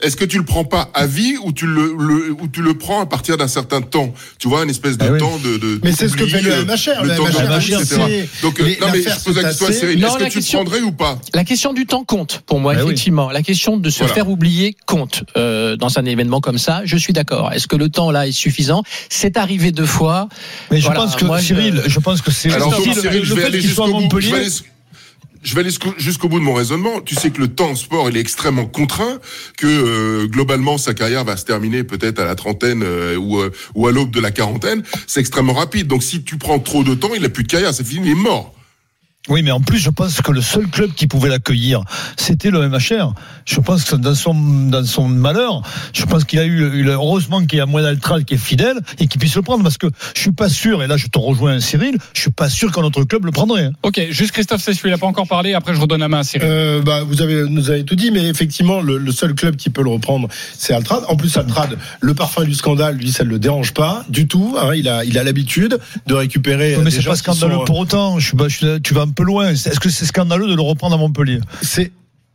Est-ce 0.03 0.17
que 0.17 0.25
tu 0.25 0.37
le 0.39 0.45
prends 0.45 0.65
pas 0.65 0.91
à 0.95 1.07
vie 1.07 1.37
ou 1.45 1.53
tu 1.53 1.67
le, 1.67 1.95
le- 1.99 2.33
ou 2.33 2.49
tu 2.53 2.61
le 2.61 2.75
prends 2.75 3.01
à 3.01 3.07
partir 3.07 3.37
d'un 3.37 3.47
certain 3.49 3.81
temps 3.83 4.13
Tu 4.39 4.49
vois, 4.49 4.65
une 4.65 4.71
espèce 4.71 4.99
de 4.99 5.05
Ah 5.07 5.13
oui. 5.13 5.19
temps 5.21 5.39
de. 5.39 5.57
de 5.59 5.81
Mais 5.85 5.93
c'est 5.93 6.09
ce 6.09 6.17
que 6.17 6.27
fait 6.27 6.41
le 6.43 6.53
euh, 6.53 6.65
MHR. 6.65 7.03
le 7.05 7.09
Le 7.11 7.17
temps 7.17 7.25
MHR, 7.25 7.61
c'est- 7.63 7.95
etc. 7.95 8.29
Donc, 8.43 8.61
euh, 8.61 8.65
les- 8.65 8.79
non, 8.81 8.89
mais 8.93 9.03
je 9.03 9.25
pose 9.25 9.37
la 9.37 9.45
question 9.45 9.67
à. 9.67 9.73
Cyril. 9.73 10.05
Est-ce 10.05 10.19
que 10.19 10.25
tu 10.25 10.31
question- 10.31 10.59
le 10.61 10.65
prendrais 10.67 10.83
ou 10.85 10.93
pas? 10.93 11.19
La 11.35 11.45
question 11.45 11.73
du 11.73 11.87
temps 11.87 12.05
compte 12.05 12.43
pour 12.47 12.59
moi, 12.61 12.73
Ah 12.75 12.81
oui. 12.81 12.85
effectivement. 12.87 13.31
La 13.31 13.43
question 13.43 13.77
de 13.77 13.91
se 13.91 13.99
Voilà. 14.01 14.15
faire 14.15 14.29
oublier 14.29 14.77
compte 14.87 15.25
euh, 15.37 15.77
dans 15.77 15.99
un 15.99 16.05
événement 16.05 16.41
comme 16.41 16.59
ça. 16.59 16.83
Je 16.85 16.97
suis 16.97 17.13
d'accord. 17.13 17.53
Est-ce 17.53 17.69
que 17.69 17.77
le 17.77 17.89
temps 17.89 18.11
là 18.11 18.27
est 18.27 18.33
suffisant? 18.33 18.83
C'est 19.09 19.37
arrivé 19.37 19.71
deux 19.73 19.87
fois. 19.87 20.29
mais 20.71 20.81
je 20.81 20.89
pense 20.91 21.15
que 21.17 21.25
moi, 21.25 21.39
je- 21.39 21.47
Cyril, 21.47 21.83
je 21.87 21.99
pense 22.01 22.23
que 22.23 22.31
c'est 22.31 22.53
Alors, 22.53 22.71
le, 22.71 22.83
Cyril, 22.83 23.03
le 23.21 23.25
je 23.25 23.35
vais 23.35 23.41
fait 23.43 23.47
aller 23.47 23.61
jusqu'au 23.61 23.87
bout. 23.87 24.09
Je 25.43 25.55
vais 25.55 25.61
aller, 25.63 25.71
jusqu'au 25.99 26.29
bout 26.29 26.39
de 26.39 26.45
mon 26.45 26.55
raisonnement. 26.55 27.01
Tu 27.01 27.17
sais 27.17 27.31
que 27.31 27.41
le 27.41 27.49
temps 27.49 27.71
en 27.71 27.75
sport, 27.75 28.09
il 28.09 28.17
est 28.17 28.21
extrêmement 28.21 28.67
contraint, 28.67 29.19
que 29.59 29.67
euh, 29.67 30.27
globalement, 30.29 30.79
sa 30.79 30.95
carrière 30.95 31.25
va 31.25 31.37
se 31.37 31.45
terminer 31.45 31.83
peut-être 31.83 32.21
à 32.21 32.25
la 32.25 32.37
trentaine 32.37 32.83
euh, 32.85 33.17
ou, 33.17 33.41
euh, 33.41 33.51
ou 33.75 33.89
à 33.89 33.93
l'aube 33.93 34.13
de 34.13 34.21
la 34.21 34.31
quarantaine. 34.31 34.85
C'est 35.09 35.21
extrêmement 35.21 35.55
rapide. 35.55 35.89
Donc, 35.89 36.05
si 36.05 36.23
tu 36.23 36.39
prends 36.39 36.61
trop 36.61 36.85
de 36.85 36.95
temps, 36.95 37.11
il 37.15 37.23
n'a 37.23 37.29
plus 37.29 37.43
de 37.43 37.49
carrière. 37.49 37.75
C'est 37.75 37.87
fini, 37.87 38.07
il 38.07 38.13
est 38.13 38.15
mort. 38.15 38.55
Oui, 39.29 39.43
mais 39.43 39.53
en 39.53 39.61
plus, 39.61 39.79
je 39.79 39.89
pense 39.91 40.21
que 40.21 40.33
le 40.33 40.41
seul 40.41 40.67
club 40.67 40.91
qui 40.95 41.07
pouvait 41.07 41.29
l'accueillir, 41.29 41.83
c'était 42.17 42.51
le 42.51 42.69
MHR. 42.69 43.15
Je 43.47 43.61
pense 43.61 43.85
que 43.85 43.95
dans 43.95 44.17
son, 44.17 44.35
dans 44.69 44.85
son 44.85 45.07
malheur, 45.07 45.63
je 45.93 46.05
pense 46.05 46.25
qu'il 46.25 46.41
a 46.41 46.45
eu, 46.45 46.61
eu- 46.81 46.89
heureusement 46.89 47.45
qu'il 47.47 47.59
y 47.59 47.61
a 47.61 47.67
Moine 47.67 47.85
Altral 47.85 48.25
qui 48.25 48.35
est 48.35 48.39
fidèle 48.39 48.79
et 48.99 49.07
qui 49.07 49.19
puisse 49.19 49.37
le 49.37 49.43
prendre 49.43 49.63
parce 49.63 49.79
que 49.79 49.87
je 50.17 50.21
suis 50.21 50.33
pas 50.33 50.49
sûr, 50.49 50.83
et 50.83 50.89
là 50.89 50.97
je 50.97 51.07
te 51.07 51.19
rejoins 51.21 51.61
Cyril, 51.61 51.99
je 52.15 52.21
suis 52.21 52.31
pas 52.33 52.49
sûr 52.49 52.73
qu'un 52.73 52.83
autre 52.83 53.05
club 53.05 53.25
le 53.25 53.31
prendrait. 53.31 53.67
hein. 53.67 53.73
Ok, 53.85 54.01
juste 54.11 54.33
Christophe 54.33 54.61
Cessu, 54.63 54.89
il 54.89 54.91
n'a 54.91 54.99
pas 54.99 55.07
encore 55.07 55.29
parlé. 55.29 55.55
Après, 55.55 55.73
je 55.73 55.81
redonne 55.81 56.01
la 56.01 56.09
main 56.09 56.19
à 56.19 56.25
Cyril. 56.25 56.49
Euh, 56.51 56.83
bah, 56.83 57.05
vous 57.05 57.23
avez, 57.23 57.45
nous 57.49 57.71
avez 57.71 57.85
tout 57.85 57.95
dit, 57.95 58.11
mais 58.11 58.25
effectivement, 58.27 58.81
le, 58.81 58.99
le 58.99 59.13
seul 59.13 59.35
club 59.35 59.55
qui 59.55 59.71
peut 59.71 59.85
le 59.85 59.91
reprendre, 59.91 60.27
c'est 60.59 60.75
Altrad. 60.75 61.05
En 61.09 61.15
plus, 61.15 61.37
Altrad, 61.37 61.79
le 62.01 62.15
parfum 62.15 62.43
du 62.45 62.55
scandale, 62.55 62.97
lui, 62.97 63.13
ça 63.13 63.23
ne 63.23 63.29
le 63.29 63.39
dérange 63.39 63.73
pas 63.73 64.05
du 64.09 64.27
tout. 64.27 64.57
hein. 64.61 64.73
il 64.75 64.89
a, 64.89 65.05
il 65.05 65.17
a 65.17 65.23
l'habitude 65.23 65.79
de 66.07 66.15
récupérer. 66.15 66.77
mais 66.79 66.85
des 66.87 66.91
c'est 66.91 67.03
pas 67.05 67.15
sont, 67.15 67.33
scandaleux 67.35 67.61
euh, 67.61 67.65
pour 67.65 67.79
autant. 67.79 68.19
Je 68.19 68.27
suis 68.27 68.37
pas, 68.37 68.49
je 68.49 68.57
suis- 68.57 68.83
tu 68.83 68.95
vas 68.95 69.07
Est-ce 69.67 69.81
que 69.81 69.89
c'est 69.91 70.07
scandaleux 70.07 70.49
de 70.49 70.55
le 70.55 70.63
reprendre 70.63 70.95
à 70.95 70.99
Montpellier? 70.99 71.41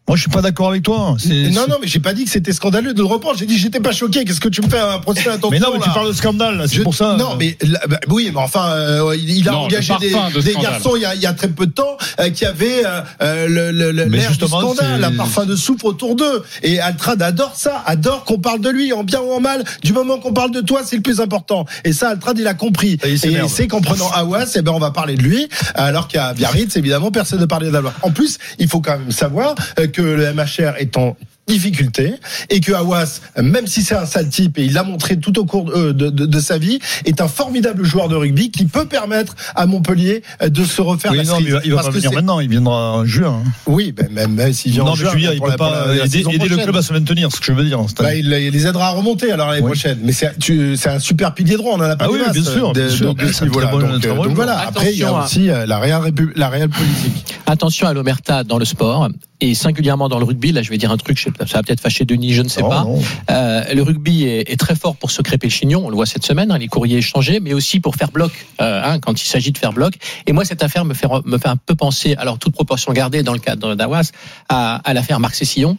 Moi, 0.07 0.15
je 0.15 0.21
suis 0.21 0.29
pas 0.31 0.41
d'accord 0.41 0.69
avec 0.69 0.83
toi. 0.83 1.15
C'est- 1.19 1.49
non, 1.49 1.63
c'est- 1.65 1.69
non, 1.69 1.77
mais 1.81 1.87
j'ai 1.87 1.99
pas 1.99 2.13
dit 2.13 2.23
que 2.23 2.29
c'était 2.31 2.53
scandaleux 2.53 2.93
de 2.93 2.99
le 2.99 3.05
reprendre. 3.07 3.37
J'ai 3.37 3.45
dit, 3.45 3.57
j'étais 3.57 3.81
pas 3.81 3.91
choqué. 3.91 4.23
Qu'est-ce 4.23 4.39
que 4.39 4.47
tu 4.47 4.61
me 4.61 4.69
fais 4.69 4.79
un 4.79 4.99
procès 4.99 5.27
à 5.29 5.37
Mais 5.51 5.59
non, 5.59 5.67
mais 5.73 5.79
tu 5.83 5.89
parles 5.89 6.07
de 6.07 6.13
scandale, 6.15 6.57
là, 6.59 6.63
c'est 6.67 6.77
Je- 6.77 6.81
pour 6.83 6.95
ça. 6.95 7.17
Non, 7.19 7.35
mais 7.37 7.57
là, 7.61 7.81
bah, 7.89 7.99
oui, 8.07 8.31
mais 8.33 8.39
enfin, 8.39 8.67
euh, 8.69 9.15
il, 9.17 9.29
il 9.39 9.49
a 9.49 9.51
Non, 9.51 9.57
engagé 9.65 9.93
des, 9.99 10.09
de 10.11 10.61
garçons 10.61 10.93
il 10.95 11.01
y, 11.01 11.05
a, 11.05 11.13
il 11.13 11.19
y 11.21 11.25
a 11.25 11.33
très 11.33 11.49
peu 11.49 11.65
de 11.65 11.73
temps 11.73 11.97
euh, 12.21 12.29
qui 12.29 12.45
avaient 12.45 12.85
euh, 12.85 13.01
euh, 13.21 13.47
le, 13.49 13.71
le, 13.71 13.91
le- 13.91 14.05
l'air 14.05 14.31
du 14.31 14.45
scandale, 14.47 15.03
un 15.03 15.11
parfum 15.11 15.45
de 15.45 15.57
soufre 15.57 15.83
autour 15.83 16.15
d'eux. 16.15 16.41
Et 16.63 16.79
Altrad 16.79 17.21
adore 17.21 17.55
ça, 17.57 17.83
adore 17.85 18.23
qu'on 18.23 18.39
parle 18.39 18.61
de 18.61 18.69
lui, 18.69 18.93
en 18.93 19.03
bien 19.03 19.19
ou 19.19 19.33
en 19.33 19.41
mal. 19.41 19.65
Du 19.83 19.91
moment 19.91 20.19
qu'on 20.19 20.31
parle 20.31 20.51
de 20.51 20.61
toi, 20.61 20.83
c'est 20.85 20.95
le 20.95 21.01
plus 21.01 21.19
important. 21.19 21.65
Et 21.83 21.91
ça, 21.91 22.11
Altrad, 22.11 22.39
il 22.39 22.47
a 22.47 22.53
compris. 22.53 22.97
Et 23.03 23.09
il 23.09 23.25
Et 23.25 23.47
c'est 23.49 23.67
qu'en 23.67 23.81
prenant 23.81 24.09
Awas, 24.15 24.53
eh 24.55 24.61
ben, 24.61 24.71
on 24.71 24.79
va 24.79 24.91
parler 24.91 25.15
de 25.15 25.21
lui, 25.23 25.49
alors 25.75 26.07
qu'à 26.07 26.33
Biarritz, 26.33 26.77
évidemment, 26.77 27.11
personne 27.11 27.41
ne 27.41 27.45
parlait 27.45 27.71
d'Awas. 27.71 27.91
En 28.03 28.11
plus, 28.11 28.37
il 28.57 28.69
faut 28.69 28.79
quand 28.79 28.97
même 28.97 29.11
savoir 29.11 29.53
euh, 29.79 29.87
que 29.97 30.03
le 30.03 30.31
MHR 30.33 30.75
est 30.77 30.95
en 30.97 31.17
difficulté 31.47 32.13
et 32.49 32.59
que 32.59 32.73
Awas, 32.73 33.21
même 33.41 33.67
si 33.67 33.81
c'est 33.81 33.95
un 33.95 34.05
sale 34.05 34.27
type 34.27 34.57
et 34.57 34.65
il 34.65 34.73
l'a 34.73 34.83
montré 34.83 35.17
tout 35.17 35.39
au 35.39 35.45
cours 35.45 35.63
de, 35.63 35.71
euh, 35.73 35.93
de- 35.93 36.09
de- 36.09 36.25
de 36.25 36.39
sa 36.41 36.57
vie, 36.57 36.77
est 37.05 37.21
un 37.21 37.29
formidable 37.29 37.85
joueur 37.85 38.09
de 38.09 38.15
rugby 38.17 38.51
qui 38.51 38.65
peut 38.65 38.85
permettre 38.85 39.33
à 39.55 39.65
Montpellier 39.65 40.23
euh, 40.41 40.49
de 40.49 40.65
se 40.65 40.81
refaire 40.81 41.11
Oui, 41.13 41.19
la 41.19 41.23
non, 41.23 41.37
mais 41.39 41.45
il 41.45 41.53
va, 41.53 41.59
il 41.63 41.69
va 41.71 41.75
Parce 41.77 41.87
pas 41.87 41.93
venir 41.93 42.11
maintenant, 42.11 42.41
il 42.41 42.49
viendra 42.49 42.91
en 42.97 43.05
juin. 43.05 43.41
hein. 43.45 43.49
Oui, 43.65 43.93
ben, 43.93 44.09
même, 44.11 44.33
même 44.33 44.51
s'il 44.51 44.73
vient 44.73 44.83
Non, 44.83 44.91
en 44.91 44.95
juin, 44.95 45.11
il 45.15 45.37
pour 45.37 45.45
peut 45.45 45.51
la- 45.51 45.57
pas 45.57 45.85
la- 45.87 45.95
la 45.95 46.05
aider, 46.05 46.17
saison 46.17 46.31
aider 46.31 46.49
le 46.49 46.57
club 46.57 46.75
à 46.75 46.81
se 46.81 46.91
maintenir, 46.91 47.31
ce 47.31 47.39
que 47.39 47.45
je 47.45 47.53
veux 47.53 47.63
dire. 47.63 47.79
Bah, 47.97 48.13
il, 48.13 48.25
il 48.25 48.49
les 48.51 48.67
aidera 48.67 48.87
à 48.87 48.91
remonter 48.91 49.31
alors 49.31 49.47
l'année 49.47 49.61
Oui. 49.61 49.67
prochaine. 49.71 49.99
Mais 50.03 50.11
c'est 50.11 50.37
tu- 50.39 50.75
c'est 50.75 50.89
un 50.89 50.99
super 50.99 51.33
pilier 51.33 51.55
droit, 51.55 51.75
on 51.75 51.79
en 51.79 51.89
a 51.89 51.95
pas 51.95 52.05
Ah 52.05 52.11
oui, 52.11 52.19
masse, 52.19 52.33
bien 52.33 52.43
sûr, 52.43 52.73
de, 52.73 52.81
bien 52.81 52.89
Donc, 52.99 54.05
euh, 54.05 54.15
donc 54.15 54.33
voilà, 54.35 54.59
après 54.67 54.91
il 54.91 54.99
y 54.99 55.03
a 55.03 55.13
aussi 55.23 55.45
la 55.47 55.79
réelle, 55.79 56.01
la 56.35 56.49
réelle 56.49 56.67
politique. 56.69 57.35
Attention 57.45 57.87
à 57.87 57.93
l'omerta 57.93 58.43
dans 58.43 58.57
le 58.59 58.65
sport 58.65 59.07
et 59.39 59.53
singulièrement 59.53 60.09
dans 60.09 60.19
le 60.19 60.25
rugby. 60.25 60.51
Là, 60.51 60.61
je 60.61 60.69
vais 60.69 60.77
dire 60.77 60.91
un 60.91 60.97
truc, 60.97 61.19
ça 61.19 61.29
va 61.29 61.63
peut-être 61.63 61.79
fâcher 61.79 62.05
Denis, 62.05 62.33
je 62.33 62.41
ne 62.41 62.49
sais 62.49 62.61
Non, 62.61 62.69
pas. 62.69 62.83
non. 62.83 63.01
Euh, 63.29 63.73
le 63.73 63.81
rugby 63.83 64.23
est, 64.23 64.51
est 64.51 64.59
très 64.59 64.75
fort 64.75 64.95
pour 64.95 65.11
se 65.11 65.21
crêper 65.21 65.47
le 65.47 65.51
chignon, 65.51 65.85
on 65.85 65.89
le 65.89 65.95
voit 65.95 66.05
cette 66.05 66.25
semaine, 66.25 66.51
hein, 66.51 66.57
les 66.57 66.67
courriers 66.67 66.97
échangés, 66.97 67.39
mais 67.39 67.53
aussi 67.53 67.79
pour 67.79 67.95
faire 67.95 68.11
bloc, 68.11 68.31
euh, 68.61 68.81
hein, 68.83 68.99
quand 68.99 69.21
il 69.21 69.25
s'agit 69.27 69.51
de 69.51 69.57
faire 69.57 69.73
bloc. 69.73 69.95
Et 70.25 70.31
moi, 70.33 70.43
cette 70.45 70.63
affaire 70.63 70.85
me 70.85 70.93
fait, 70.93 71.07
me 71.25 71.37
fait 71.37 71.49
un 71.49 71.57
peu 71.57 71.75
penser, 71.75 72.15
alors 72.17 72.39
toute 72.39 72.53
proportion 72.53 72.93
gardée 72.93 73.23
dans 73.23 73.33
le 73.33 73.39
cadre 73.39 73.75
d'Awas, 73.75 74.11
à, 74.49 74.75
à 74.77 74.93
l'affaire 74.93 75.19
Marc 75.19 75.35
Cessillon. 75.35 75.77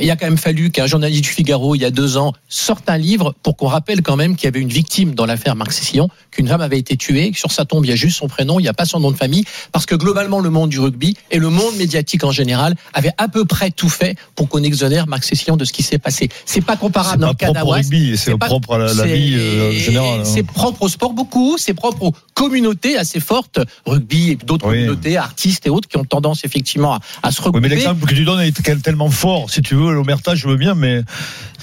Il 0.00 0.10
a 0.10 0.16
quand 0.16 0.26
même 0.26 0.38
fallu 0.38 0.70
qu'un 0.70 0.86
journaliste 0.86 1.24
du 1.24 1.30
Figaro, 1.30 1.74
il 1.74 1.82
y 1.82 1.84
a 1.84 1.90
deux 1.90 2.16
ans, 2.16 2.32
sorte 2.48 2.88
un 2.88 2.96
livre 2.96 3.34
pour 3.42 3.56
qu'on 3.56 3.66
rappelle 3.66 4.00
quand 4.02 4.16
même 4.16 4.34
qu'il 4.34 4.44
y 4.44 4.48
avait 4.48 4.60
une 4.60 4.68
victime 4.70 5.14
dans 5.14 5.26
l'affaire 5.26 5.56
Marc 5.56 5.72
Cessillon, 5.72 6.08
qu'une 6.30 6.48
femme 6.48 6.62
avait 6.62 6.78
été 6.78 6.96
tuée, 6.96 7.32
que 7.32 7.38
sur 7.38 7.52
sa 7.52 7.64
tombe, 7.66 7.84
il 7.84 7.88
y 7.88 7.92
a 7.92 7.96
juste 7.96 8.16
son 8.16 8.28
prénom, 8.28 8.58
il 8.60 8.62
n'y 8.62 8.68
a 8.68 8.72
pas 8.72 8.86
son 8.86 9.00
nom 9.00 9.10
de 9.10 9.16
famille, 9.16 9.44
parce 9.72 9.84
que 9.84 9.94
globalement, 9.94 10.40
le 10.40 10.48
monde 10.48 10.70
du 10.70 10.80
rugby 10.80 11.16
et 11.30 11.38
le 11.38 11.50
monde 11.50 11.74
médiatique 11.76 12.24
en 12.24 12.32
général 12.32 12.76
avait 13.00 13.14
à 13.18 13.28
peu 13.28 13.44
près 13.44 13.70
tout 13.70 13.88
fait 13.88 14.16
pour 14.34 14.48
qu'on 14.48 14.62
exonère 14.62 15.06
Marc 15.06 15.24
Cessillon 15.24 15.56
de 15.56 15.64
ce 15.64 15.72
qui 15.72 15.82
s'est 15.82 15.98
passé. 15.98 16.28
C'est 16.46 16.60
pas 16.60 16.76
comparable 16.76 17.22
dans 17.22 17.34
pas 17.34 17.46
le 17.48 17.52
propre 17.54 17.72
rugby, 17.74 18.16
c'est 18.16 18.36
pas- 18.38 18.46
propre 18.46 18.74
à 18.74 18.78
la, 18.78 19.04
vie 19.06 19.34
euh, 19.36 19.72
générale. 19.72 20.20
hein. 20.20 20.24
C'est 20.24 20.42
propre 20.42 20.82
au 20.82 20.88
sport 20.88 21.12
beaucoup, 21.12 21.56
c'est 21.58 21.74
propre 21.74 22.02
aux 22.02 22.14
communautés 22.34 22.96
assez 22.96 23.20
fortes, 23.20 23.60
rugby 23.86 24.30
et 24.30 24.36
d'autres 24.36 24.66
Oui. 24.68 24.74
communautés, 24.76 25.16
artistes 25.16 25.66
et 25.66 25.70
autres 25.70 25.88
qui 25.88 25.96
ont 25.96 26.04
tendance 26.04 26.44
effectivement 26.44 26.94
à, 26.94 27.00
à 27.22 27.30
se 27.30 27.38
Oui, 27.40 27.46
regrouper. 27.46 27.68
mais 27.68 27.74
l'exemple 27.74 28.06
que 28.06 28.14
tu 28.14 28.24
donnes 28.24 28.40
est 28.40 28.52
tel- 28.62 28.80
tellement 28.80 29.10
fort. 29.10 29.50
Si 29.50 29.62
tu 29.62 29.74
veux, 29.74 29.92
l'omerta, 29.92 30.34
je 30.34 30.46
veux 30.48 30.56
bien, 30.56 30.74
mais 30.74 31.02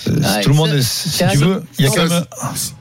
euh, 0.07 0.41
tout 0.43 0.49
le 0.49 0.55
monde, 0.55 0.69
est- 0.69 0.81
si 0.81 1.23
tu 1.31 1.37
veux, 1.37 1.63
il 1.79 1.85
y 1.85 1.87
a 1.87 1.91
quand 1.91 2.07
même. 2.07 2.25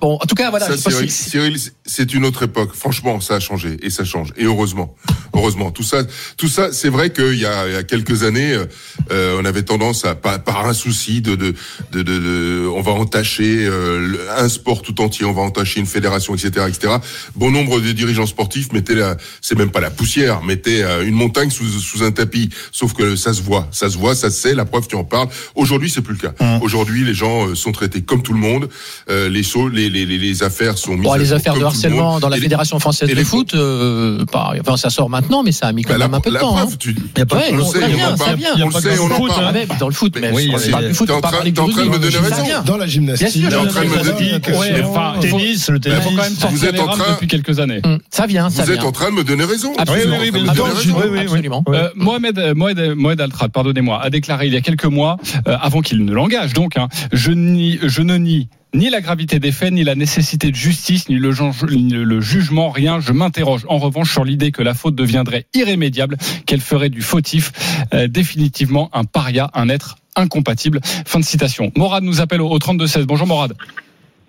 Bon, 0.01 0.15
en 0.15 0.27
tout 0.27 0.35
cas, 0.35 0.51
voilà. 0.51 0.67
Ça, 0.67 0.77
Cyril, 0.77 1.11
Cyril, 1.11 1.57
c'est 1.87 2.13
une 2.15 2.25
autre 2.25 2.43
époque. 2.43 2.75
Franchement, 2.75 3.21
ça 3.21 3.37
a 3.37 3.41
changé 3.41 3.77
et 3.83 3.91
ça 3.91 4.05
change. 4.05 4.33
Et 4.37 4.45
heureusement, 4.45 4.95
heureusement. 5.35 5.71
Tout 5.71 5.83
ça, 5.83 6.03
tout 6.37 6.49
ça, 6.49 6.73
c'est 6.73 6.89
vrai 6.89 7.11
qu'il 7.11 7.35
y 7.39 7.47
a, 7.47 7.69
il 7.69 7.75
y 7.75 7.77
a 7.77 7.83
quelques 7.83 8.23
années, 8.23 8.53
euh, 8.53 8.67
euh, 9.13 9.39
on 9.41 9.45
avait 9.45 9.63
tendance 9.63 10.05
à, 10.05 10.15
par, 10.15 10.43
par 10.43 10.67
un 10.67 10.73
souci 10.75 11.21
de, 11.21 11.35
de, 11.37 11.55
de, 11.93 12.03
de, 12.03 12.19
de- 12.19 12.69
on 12.75 12.81
va 12.83 12.93
entacher 12.93 13.67
euh, 13.67 14.17
un 14.37 14.49
sport 14.49 14.83
tout 14.83 15.01
entier, 15.01 15.25
on 15.25 15.33
va 15.33 15.43
entacher 15.43 15.81
une 15.81 15.87
fédération, 15.87 16.35
etc., 16.35 16.67
etc. 16.69 16.95
Bon 17.35 17.51
nombre 17.51 17.81
de 17.81 17.93
dirigeants 17.93 18.27
sportifs 18.27 18.73
mettaient 18.73 18.95
la, 18.95 19.17
c'est 19.41 19.57
même 19.57 19.71
pas 19.71 19.81
la 19.81 19.91
poussière, 19.91 20.43
mettaient 20.43 20.83
euh, 20.83 21.07
une 21.07 21.15
montagne 21.15 21.51
sous, 21.51 21.67
sous 21.69 22.03
un 22.03 22.11
tapis. 22.11 22.51
Sauf 22.73 22.93
que 22.95 23.17
ça 23.17 23.33
se 23.35 23.43
voit, 23.43 23.69
ça 23.73 23.91
se 23.91 23.97
voit, 23.97 24.15
ça 24.15 24.31
se 24.31 24.41
sait. 24.41 24.55
La 24.55 24.65
preuve, 24.65 24.87
tu 24.89 24.97
en 24.97 25.05
parles. 25.05 25.29
Aujourd'hui, 25.55 25.91
c'est 25.91 26.03
plus 26.03 26.15
le 26.15 26.21
cas. 26.21 26.35
Mmh. 26.41 26.63
Aujourd'hui, 26.63 27.05
les 27.05 27.15
gens 27.15 27.49
euh, 27.49 27.55
sont 27.55 27.73
traités 27.73 28.03
comme 28.03 28.23
tout 28.23 28.33
le 28.33 28.41
monde. 28.41 28.69
Euh, 29.11 29.29
les, 29.29 29.43
les, 29.73 29.91
les, 29.91 30.19
les, 30.19 30.43
affaires 30.43 30.77
sont 30.79 30.95
mises 30.95 31.03
Bon, 31.05 31.15
les 31.15 31.33
affaires 31.33 31.55
de 31.55 31.65
harcèlement 31.77 32.13
monde. 32.13 32.21
dans 32.23 32.29
la 32.29 32.37
Fédération 32.39 32.79
française 32.79 33.09
et 33.11 33.15
de 33.15 33.25
foot, 33.25 33.55
euh, 33.55 34.25
pas- 34.27 34.53
enfin, 34.61 34.77
ça 34.77 34.91
sort 34.91 35.09
maintenant, 35.11 35.43
mais 35.43 35.53
ça 35.53 35.67
a 35.67 35.73
mis 35.73 35.83
quand 35.83 35.93
Bah, 35.93 35.99
même 35.99 36.11
la, 36.13 36.17
un 36.17 36.21
peu 36.21 36.31
de 36.31 36.37
temps. 36.39 36.55
preuve, 36.55 36.69
hein. 36.73 36.77
tu, 36.79 36.91
Il 37.15 37.19
y 37.19 37.23
a 37.23 37.27
pas 37.27 37.37
Ouais, 37.37 37.45
on 37.53 37.59
on- 37.61 37.65
sait, 37.67 37.81
ça 37.81 37.87
on 37.87 38.17
ça 38.17 38.35
vient. 38.35 38.49
A 38.55 38.65
on 38.65 38.67
le 38.69 38.73
sait, 38.73 38.91
on 38.93 38.97
dans 38.97 39.05
en 39.05 39.09
le 39.09 39.15
foot, 39.15 39.29
parle. 39.29 39.45
Ah, 39.49 39.53
mais 39.53 39.67
dans 39.79 39.89
le 39.89 39.95
foot, 39.95 40.17
mais, 40.21 40.31
oui, 40.33 40.51
on 40.55 40.59
c'est- 40.59 40.71
parle 40.71 40.89
du 40.89 40.95
foot, 40.95 41.07
t'es 41.07 41.13
on 41.13 41.17
en 41.17 41.21
parle 41.21 41.35
train- 41.37 41.45
du 41.45 41.53
t'es 41.53 41.61
en 41.61 41.69
train 41.69 41.85
de 41.85 41.89
me 41.91 41.99
donner 41.99 42.13
Ça 42.13 42.21
raison. 42.21 42.45
vient. 42.45 42.63
Dans 42.63 42.77
la 42.77 42.87
gymnastique. 42.87 43.41
Bien 43.41 43.51
sûr, 43.51 43.61
en 43.61 43.67
train 43.67 43.81
de 43.85 43.87
me 43.89 44.85
enfin, 44.85 45.15
tennis, 45.21 45.69
le 45.69 45.77
Il 45.77 45.81
tennis. 45.81 45.99
faut 46.03 46.11
quand 46.11 46.17
même 46.17 46.33
sortir 46.35 46.51
Vous 46.51 46.65
êtes 46.65 46.73
les 46.75 46.81
en 46.81 46.87
rames 46.87 46.99
train- 46.99 47.13
depuis 47.13 47.27
quelques 47.29 47.61
années. 47.61 47.83
Ça 48.11 48.27
vient, 48.27 48.51
ça 48.51 48.65
Vous 48.65 48.71
êtes 48.71 48.79
vient. 48.81 48.89
en 48.89 48.93
train 48.93 49.11
de 49.11 49.15
me 49.17 49.25
donner 49.25 49.45
raison. 49.45 49.73
Absolument. 49.79 50.17
Vous 50.19 50.25
êtes 50.25 50.29
en 50.29 50.33
train 50.33 50.39
de 50.41 50.45
me 50.45 50.51
Absolument. 50.51 50.65
donner 50.65 50.75
raison. 50.79 50.95
Oui, 50.97 51.03
oui, 51.05 51.11
oui. 51.13 51.21
Absolument. 51.25 51.65
Euh, 51.69 51.89
Mohamed, 51.95 53.21
Altrad, 53.21 53.51
pardonnez-moi, 53.53 54.03
a 54.03 54.11
déclaré 54.11 54.47
il 54.47 54.55
y 54.55 54.57
a 54.57 54.61
quelques 54.61 54.85
mois, 54.85 55.17
euh, 55.49 55.57
avant 55.61 55.81
qu'il 55.81 56.05
ne 56.05 56.13
l'engage 56.13 56.53
donc, 56.53 56.77
hein, 56.77 56.89
je 57.13 57.31
ne 57.33 58.17
nie 58.17 58.49
ni 58.77 58.91
la 58.91 59.01
gravité 59.01 59.39
des 59.41 59.53
faits, 59.53 59.73
ni 59.73 59.83
la 59.85 59.95
nécessité 59.95 60.51
de 60.51 60.57
justice, 60.57 61.09
ni 61.09 61.17
le, 61.17 61.33
gen- 61.33 61.53
ni 61.71 61.91
le 61.93 62.21
jugement, 62.21 62.69
rien. 62.71 63.01
Je 63.01 63.13
m'interroge 63.13 63.65
en 63.69 63.79
revanche 63.79 64.13
sur 64.13 64.25
l'idée 64.25 64.53
que 64.53 64.63
la 64.63 64.75
faute 64.75 64.95
deviendrait 64.95 65.47
irrémédiable, 65.55 66.17
qu'elle 66.47 66.61
ferait 66.61 66.91
du 66.91 67.03
fautif 67.03 67.53
euh, 67.95 68.07
définitivement 68.07 68.91
un 68.93 69.05
paria, 69.05 69.51
un 69.55 69.69
être 69.69 69.97
incompatible. 70.15 70.81
Fin 70.85 71.19
de 71.21 71.25
citation. 71.25 71.73
Morad 71.77 72.05
nous 72.05 72.21
appelle 72.21 72.41
au, 72.43 72.49
au 72.51 72.59
32-16. 72.59 73.05
Bonjour 73.05 73.27
Morad. 73.27 73.55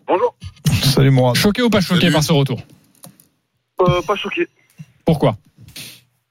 Bonjour. 0.07 0.35
Salut, 0.83 1.11
Mourad. 1.11 1.35
Choqué 1.35 1.61
ou 1.61 1.69
pas 1.69 1.81
choqué 1.81 2.01
Salut. 2.01 2.13
par 2.13 2.23
ce 2.23 2.31
retour? 2.33 2.61
Euh, 3.81 4.01
pas 4.01 4.15
choqué. 4.15 4.47
Pourquoi? 5.05 5.37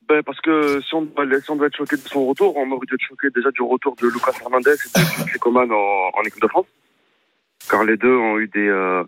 Ben, 0.09 0.23
parce 0.25 0.41
que 0.41 0.81
si 0.89 0.95
on, 0.95 1.03
doit, 1.03 1.25
si 1.43 1.51
on 1.51 1.57
doit 1.57 1.67
être 1.67 1.77
choqué 1.77 1.97
de 1.97 2.03
son 2.09 2.27
retour, 2.27 2.57
on 2.57 2.71
aurait 2.71 2.87
dû 2.87 2.95
être 2.95 3.07
choqué 3.09 3.27
déjà 3.35 3.51
du 3.51 3.63
retour 3.63 3.95
de 4.01 4.07
Lucas 4.07 4.33
Hernandez 4.41 4.71
et 4.71 5.33
de 5.33 5.39
Coman 5.39 5.69
en, 5.71 6.19
en 6.19 6.23
équipe 6.25 6.41
de 6.41 6.49
France. 6.49 6.67
Car 7.71 7.85
les 7.85 7.97
deux 7.97 8.15
ont 8.17 8.39
eu 8.39 8.49
des. 8.49 8.69
Euh, 8.69 9.03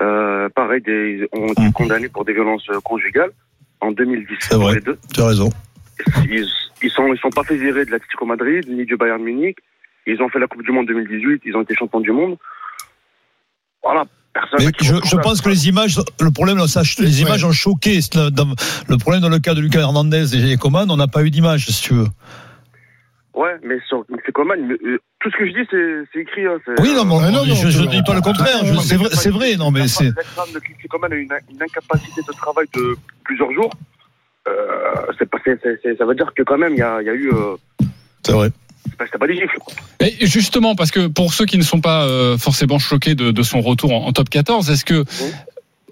euh, 0.00 0.48
pareil, 0.54 0.82
des, 0.82 1.28
ont 1.32 1.46
été 1.52 1.62
Mm. 1.62 1.72
condamnés 1.72 2.08
pour 2.08 2.24
des 2.24 2.32
violences 2.34 2.66
conjugales 2.84 3.30
en 3.80 3.92
2010. 3.92 4.36
C'est 4.40 4.56
vrai. 4.56 4.74
Les 4.74 4.80
deux. 4.80 4.98
Tu 5.14 5.20
as 5.20 5.26
raison. 5.28 5.50
Ils, 6.28 6.46
ils 6.82 6.90
sont, 6.90 7.12
ils 7.12 7.18
sont 7.18 7.30
pas 7.30 7.44
fait 7.44 7.56
virer 7.56 7.84
de 7.86 7.90
l'Atlético 7.90 8.26
Madrid 8.26 8.64
ni 8.68 8.84
du 8.84 8.96
Bayern 8.96 9.22
Munich. 9.22 9.56
Ils 10.06 10.20
ont 10.22 10.28
fait 10.28 10.38
la 10.38 10.46
Coupe 10.46 10.62
du 10.62 10.70
Monde 10.72 10.86
2018. 10.86 11.42
Ils 11.46 11.56
ont 11.56 11.62
été 11.62 11.74
champions 11.74 12.00
du 12.00 12.12
monde. 12.12 12.36
Voilà. 13.82 14.04
Personne 14.34 14.58
Mais 14.60 14.70
je, 14.80 14.94
je 15.08 15.16
pense 15.16 15.40
que 15.40 15.48
les 15.48 15.68
images, 15.68 15.98
le 16.20 16.30
problème, 16.30 16.58
ça, 16.66 16.82
les 16.98 17.22
images 17.22 17.42
ont 17.44 17.52
choqué. 17.52 18.00
Le- 18.14 18.30
dans- 18.30 18.46
Le 18.88 18.96
problème 18.98 19.22
dans 19.22 19.30
le 19.30 19.38
cas 19.38 19.54
de 19.54 19.60
Lucas 19.62 19.80
Hernandez 19.80 20.36
et 20.52 20.56
Coman, 20.58 20.90
on 20.90 20.96
n'a 20.98 21.06
pas 21.08 21.22
eu 21.24 21.30
d'image, 21.30 21.66
si 21.66 21.82
tu 21.82 21.94
veux. 21.94 22.06
Ouais, 23.36 23.54
mais 23.62 23.76
sur 23.86 24.04
mais, 24.08 24.16
euh, 24.16 24.98
tout 25.20 25.30
ce 25.30 25.36
que 25.36 25.46
je 25.46 25.52
dis, 25.52 25.68
c'est 26.12 26.20
écrit. 26.20 26.46
Hein, 26.46 26.56
Oui, 26.78 26.94
non, 26.94 27.04
mais 27.04 27.16
Ah, 27.20 27.30
non, 27.30 27.44
non, 27.44 27.54
je, 27.54 27.68
je 27.68 27.82
tu- 27.82 27.88
dis 27.88 28.02
pas 28.02 28.14
le 28.14 28.22
contraire. 28.22 28.64
je- 28.64 28.74
C'est 28.80 28.96
vrai, 28.96 29.10
c'est 29.12 29.30
vrai, 29.30 29.56
non, 29.56 29.70
mais 29.70 29.86
c'est. 29.88 30.10
Coman 30.88 31.12
a 31.12 31.16
une, 31.16 31.28
une 31.52 31.62
incapacité 31.62 32.22
de 32.26 32.32
travail 32.32 32.66
de 32.74 32.96
plusieurs 33.24 33.52
jours. 33.52 33.70
Euh, 34.48 34.52
c'est 35.18 35.28
pas, 35.28 35.38
c'est- 35.44 35.58
c'est- 35.62 35.78
c'est- 35.82 35.96
ça 35.96 36.04
veut 36.06 36.14
dire 36.14 36.32
que 36.34 36.42
quand 36.44 36.56
même, 36.58 36.72
il 36.72 36.78
y 36.78 36.82
a, 36.82 37.02
y 37.02 37.08
a 37.10 37.14
eu. 37.14 37.28
Euh, 37.30 37.56
C'est 38.24 38.32
vrai. 38.32 38.50
c'est 38.84 38.96
pas, 38.96 39.18
pas 39.18 39.26
des 39.26 39.34
gifles. 39.34 39.58
quoi. 39.58 39.74
Et 40.00 40.26
justement, 40.26 40.74
parce 40.74 40.90
que 40.90 41.06
pour 41.08 41.34
ceux 41.34 41.44
qui 41.44 41.58
ne 41.58 41.62
sont 41.64 41.80
pas 41.80 42.06
euh, 42.06 42.38
forcément 42.38 42.78
choqués 42.78 43.14
de, 43.14 43.32
de 43.32 43.42
son 43.42 43.60
retour 43.60 43.92
en, 43.92 44.06
en 44.06 44.12
top 44.12 44.28
14, 44.30 44.70
est-ce 44.70 44.84
que, 44.84 45.04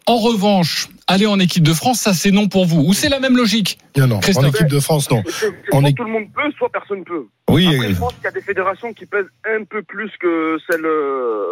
en 0.07 0.17
revanche, 0.17 0.89
aller 1.07 1.27
en 1.27 1.39
équipe 1.41 1.63
de 1.63 1.73
France, 1.73 2.01
ça 2.01 2.13
c'est 2.15 2.31
non 2.31 2.49
pour 2.49 2.67
vous 2.67 2.81
Ou 2.83 2.93
c'est 2.93 3.09
la 3.09 3.21
même 3.21 3.37
logique 3.37 3.79
Non, 3.97 4.07
non. 4.07 4.17
En 4.37 4.45
équipe 4.49 4.67
de 4.69 4.81
France, 4.81 5.11
non. 5.11 5.23
C'est- 5.27 5.33
c'est 5.41 5.53
On 5.73 5.81
soit 5.81 5.89
est- 5.89 5.93
tout 5.95 6.05
le 6.05 6.11
monde 6.11 6.27
peut, 6.35 6.51
soit 6.59 6.69
personne 6.71 7.05
peut. 7.05 7.27
Oui, 7.51 7.67
Après, 7.67 7.87
euh, 7.87 7.95
je 7.95 7.99
pense 7.99 8.13
qu'il 8.15 8.25
y 8.25 8.27
a 8.27 8.31
des 8.33 8.41
fédérations 8.43 8.93
qui 8.93 9.07
pèsent 9.07 9.31
un 9.47 9.65
peu 9.65 9.83
plus 9.83 10.11
que 10.21 10.59
celle 10.71 10.85
euh, 10.85 11.45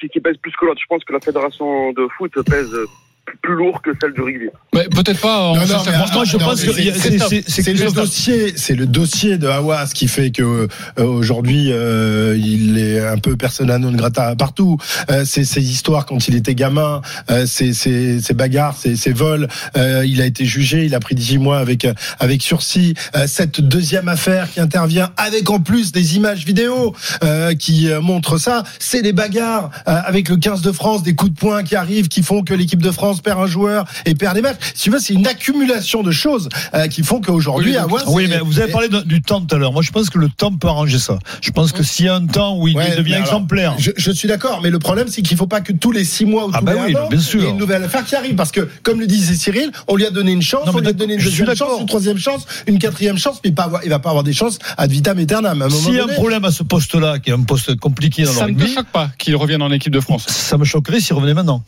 qui, 0.00 0.08
qui 0.08 0.20
pèsent 0.20 0.36
plus 0.38 0.52
que 0.58 0.64
l'autre. 0.66 0.80
Je 0.80 0.86
pense 0.88 1.04
que 1.04 1.12
la 1.12 1.20
fédération 1.20 1.92
de 1.92 2.06
foot 2.16 2.32
pèse 2.48 2.70
plus 3.42 3.54
lourd 3.54 3.80
que 3.82 3.90
celle 4.00 4.12
du 4.12 4.20
rugby. 4.22 4.46
Mais 4.74 4.84
peut-être 4.84 5.20
pas. 5.20 5.38
en 5.38 5.54
Non, 5.54 5.60
non, 5.60 5.66
mais 5.86 5.92
je 6.24 6.36
non, 6.36 6.44
pense 6.44 6.62
que 6.62 6.72
c'est- 6.72 6.92
c'est- 6.92 7.18
c'est- 7.18 7.18
c'est- 7.18 7.44
c'est 7.48 7.62
c'est 7.62 7.72
le 7.74 7.90
dossier, 7.90 8.52
c'est 8.56 8.74
le 8.74 8.86
dossier 8.86 9.38
de 9.38 9.46
Hawass 9.46 9.92
qui 9.92 10.08
fait 10.08 10.30
que 10.30 10.42
euh, 10.98 11.04
aujourd'hui 11.04 11.70
euh, 11.72 12.36
il 12.38 12.78
est 12.78 13.04
un 13.06 13.18
peu 13.18 13.36
persona 13.36 13.78
non 13.78 13.92
grata 13.92 14.34
partout. 14.36 14.78
Euh, 15.10 15.24
c'est 15.24 15.44
ses 15.44 15.62
histoires 15.62 16.06
quand 16.06 16.28
il 16.28 16.34
était 16.34 16.54
gamin, 16.54 17.00
euh, 17.30 17.46
ses, 17.46 17.72
ses, 17.72 18.20
ses 18.20 18.34
bagarres, 18.34 18.76
ses, 18.76 18.96
ses 18.96 19.12
vols. 19.12 19.48
Euh, 19.76 20.04
il 20.06 20.20
a 20.20 20.26
été 20.26 20.44
jugé, 20.44 20.84
il 20.84 20.94
a 20.94 21.00
pris 21.00 21.14
18 21.14 21.38
mois 21.38 21.58
avec 21.58 21.86
avec 22.20 22.42
sursis. 22.42 22.94
Euh, 23.16 23.26
cette 23.26 23.60
deuxième 23.60 24.08
affaire 24.08 24.50
qui 24.52 24.60
intervient 24.60 25.10
avec 25.16 25.48
en 25.50 25.60
plus 25.60 25.92
des 25.92 26.16
images 26.16 26.44
vidéo 26.44 26.94
euh, 27.24 27.54
qui 27.54 27.88
montrent 28.02 28.38
ça, 28.38 28.64
c'est 28.78 29.02
les 29.02 29.12
bagarres 29.12 29.70
euh, 29.88 29.98
avec 30.04 30.28
le 30.28 30.36
15 30.36 30.62
de 30.62 30.72
France, 30.72 31.02
des 31.02 31.14
coups 31.14 31.32
de 31.32 31.38
poing 31.38 31.62
qui 31.62 31.76
arrivent, 31.76 32.08
qui 32.08 32.22
font 32.22 32.42
que 32.42 32.54
l'équipe 32.54 32.82
de 32.82 32.90
France 32.90 33.15
perd 33.20 33.40
un 33.40 33.46
joueur 33.46 33.84
et 34.04 34.14
perd 34.14 34.34
des 34.34 34.42
matchs. 34.42 34.56
Si 34.74 34.84
tu 34.84 34.90
veux, 34.90 34.98
c'est 34.98 35.14
une 35.14 35.26
accumulation 35.26 36.02
de 36.02 36.10
choses 36.12 36.48
euh, 36.74 36.86
qui 36.88 37.02
font 37.02 37.20
qu'aujourd'hui, 37.20 37.72
Oui, 37.72 37.76
Hawass 37.76 38.04
Oui, 38.08 38.26
mais 38.28 38.38
vous 38.38 38.58
avez 38.60 38.70
parlé 38.72 38.88
de- 38.88 39.00
du 39.02 39.22
temps 39.22 39.40
tout 39.40 39.54
à 39.54 39.58
l'heure. 39.58 39.72
Moi, 39.72 39.82
je 39.82 39.90
pense 39.90 40.10
que 40.10 40.18
le 40.18 40.28
temps 40.28 40.52
peut 40.52 40.68
arranger 40.68 40.98
ça. 40.98 41.18
Je 41.40 41.50
pense 41.50 41.72
que 41.72 41.82
s'il 41.82 42.06
y 42.06 42.08
a 42.08 42.14
un 42.14 42.26
temps 42.26 42.56
où 42.58 42.68
il 42.68 42.76
Ouais, 42.76 42.96
devient 42.96 43.14
alors, 43.14 43.26
exemplaire. 43.26 43.74
Je, 43.78 43.90
je 43.96 44.10
suis 44.10 44.28
d'accord, 44.28 44.60
mais 44.62 44.70
le 44.70 44.78
problème, 44.78 45.08
c'est 45.08 45.22
qu'il 45.22 45.36
faut 45.36 45.46
pas 45.46 45.60
que 45.60 45.72
tous 45.72 45.92
les 45.92 46.04
six 46.04 46.24
mois 46.26 46.46
ou 46.46 46.50
Ah 46.52 46.58
tous 46.60 46.64
bah 46.64 46.74
les 46.74 46.80
oui, 46.80 46.96
un 46.96 47.00
an, 47.04 47.08
bien 47.08 47.20
sûr. 47.20 47.40
il 47.40 47.44
y 47.44 47.46
ait 47.46 47.50
une 47.50 47.56
nouvelle 47.58 47.82
affaire 47.84 48.04
qui 48.04 48.14
arrive. 48.16 48.34
Parce 48.34 48.52
que, 48.52 48.68
comme 48.82 49.00
le 49.00 49.06
disait 49.06 49.34
Cyril, 49.34 49.70
on 49.88 49.96
lui 49.96 50.06
a 50.06 50.10
donné 50.10 50.32
une 50.32 50.42
chance, 50.42 50.66
Non, 50.66 50.72
on 50.74 50.78
lui 50.78 50.88
a 50.88 50.92
donné 50.92 51.14
une 51.14 51.20
deuxième 51.22 51.54
chance, 51.54 51.80
une 51.80 51.86
troisième 51.86 52.18
chance, 52.18 52.46
une 52.66 52.78
quatrième 52.78 53.18
chance, 53.18 53.40
mais 53.44 53.50
il, 53.50 53.54
pas 53.54 53.64
avoir- 53.64 53.82
il 53.84 53.90
va 53.90 53.98
pas 53.98 54.10
avoir 54.10 54.24
des 54.24 54.32
chances 54.32 54.58
ad 54.76 54.90
vitam 54.90 55.18
aeternam. 55.18 55.68
S'il 55.70 55.94
y 55.94 56.00
a 56.00 56.04
un 56.04 56.08
problème 56.08 56.44
à 56.44 56.50
ce 56.50 56.62
poste-là, 56.62 57.18
qui 57.18 57.30
est 57.30 57.32
un 57.34 57.42
poste 57.42 57.76
compliqué 57.76 58.24
dans 58.24 58.32
Ça 58.32 58.46
ne 58.46 58.54
te 58.54 58.58
rugby, 58.60 58.74
choque 58.74 58.86
pas 58.88 59.10
qu'il 59.18 59.36
revienne 59.36 59.62
en 59.62 59.70
équipe 59.72 59.92
de 59.92 60.00
France. 60.00 60.26
ça 60.28 60.58
me 60.58 60.64
choquerait 60.64 61.00
s'il 61.00 61.14
revenait 61.16 61.34
maintenant. 61.34 61.62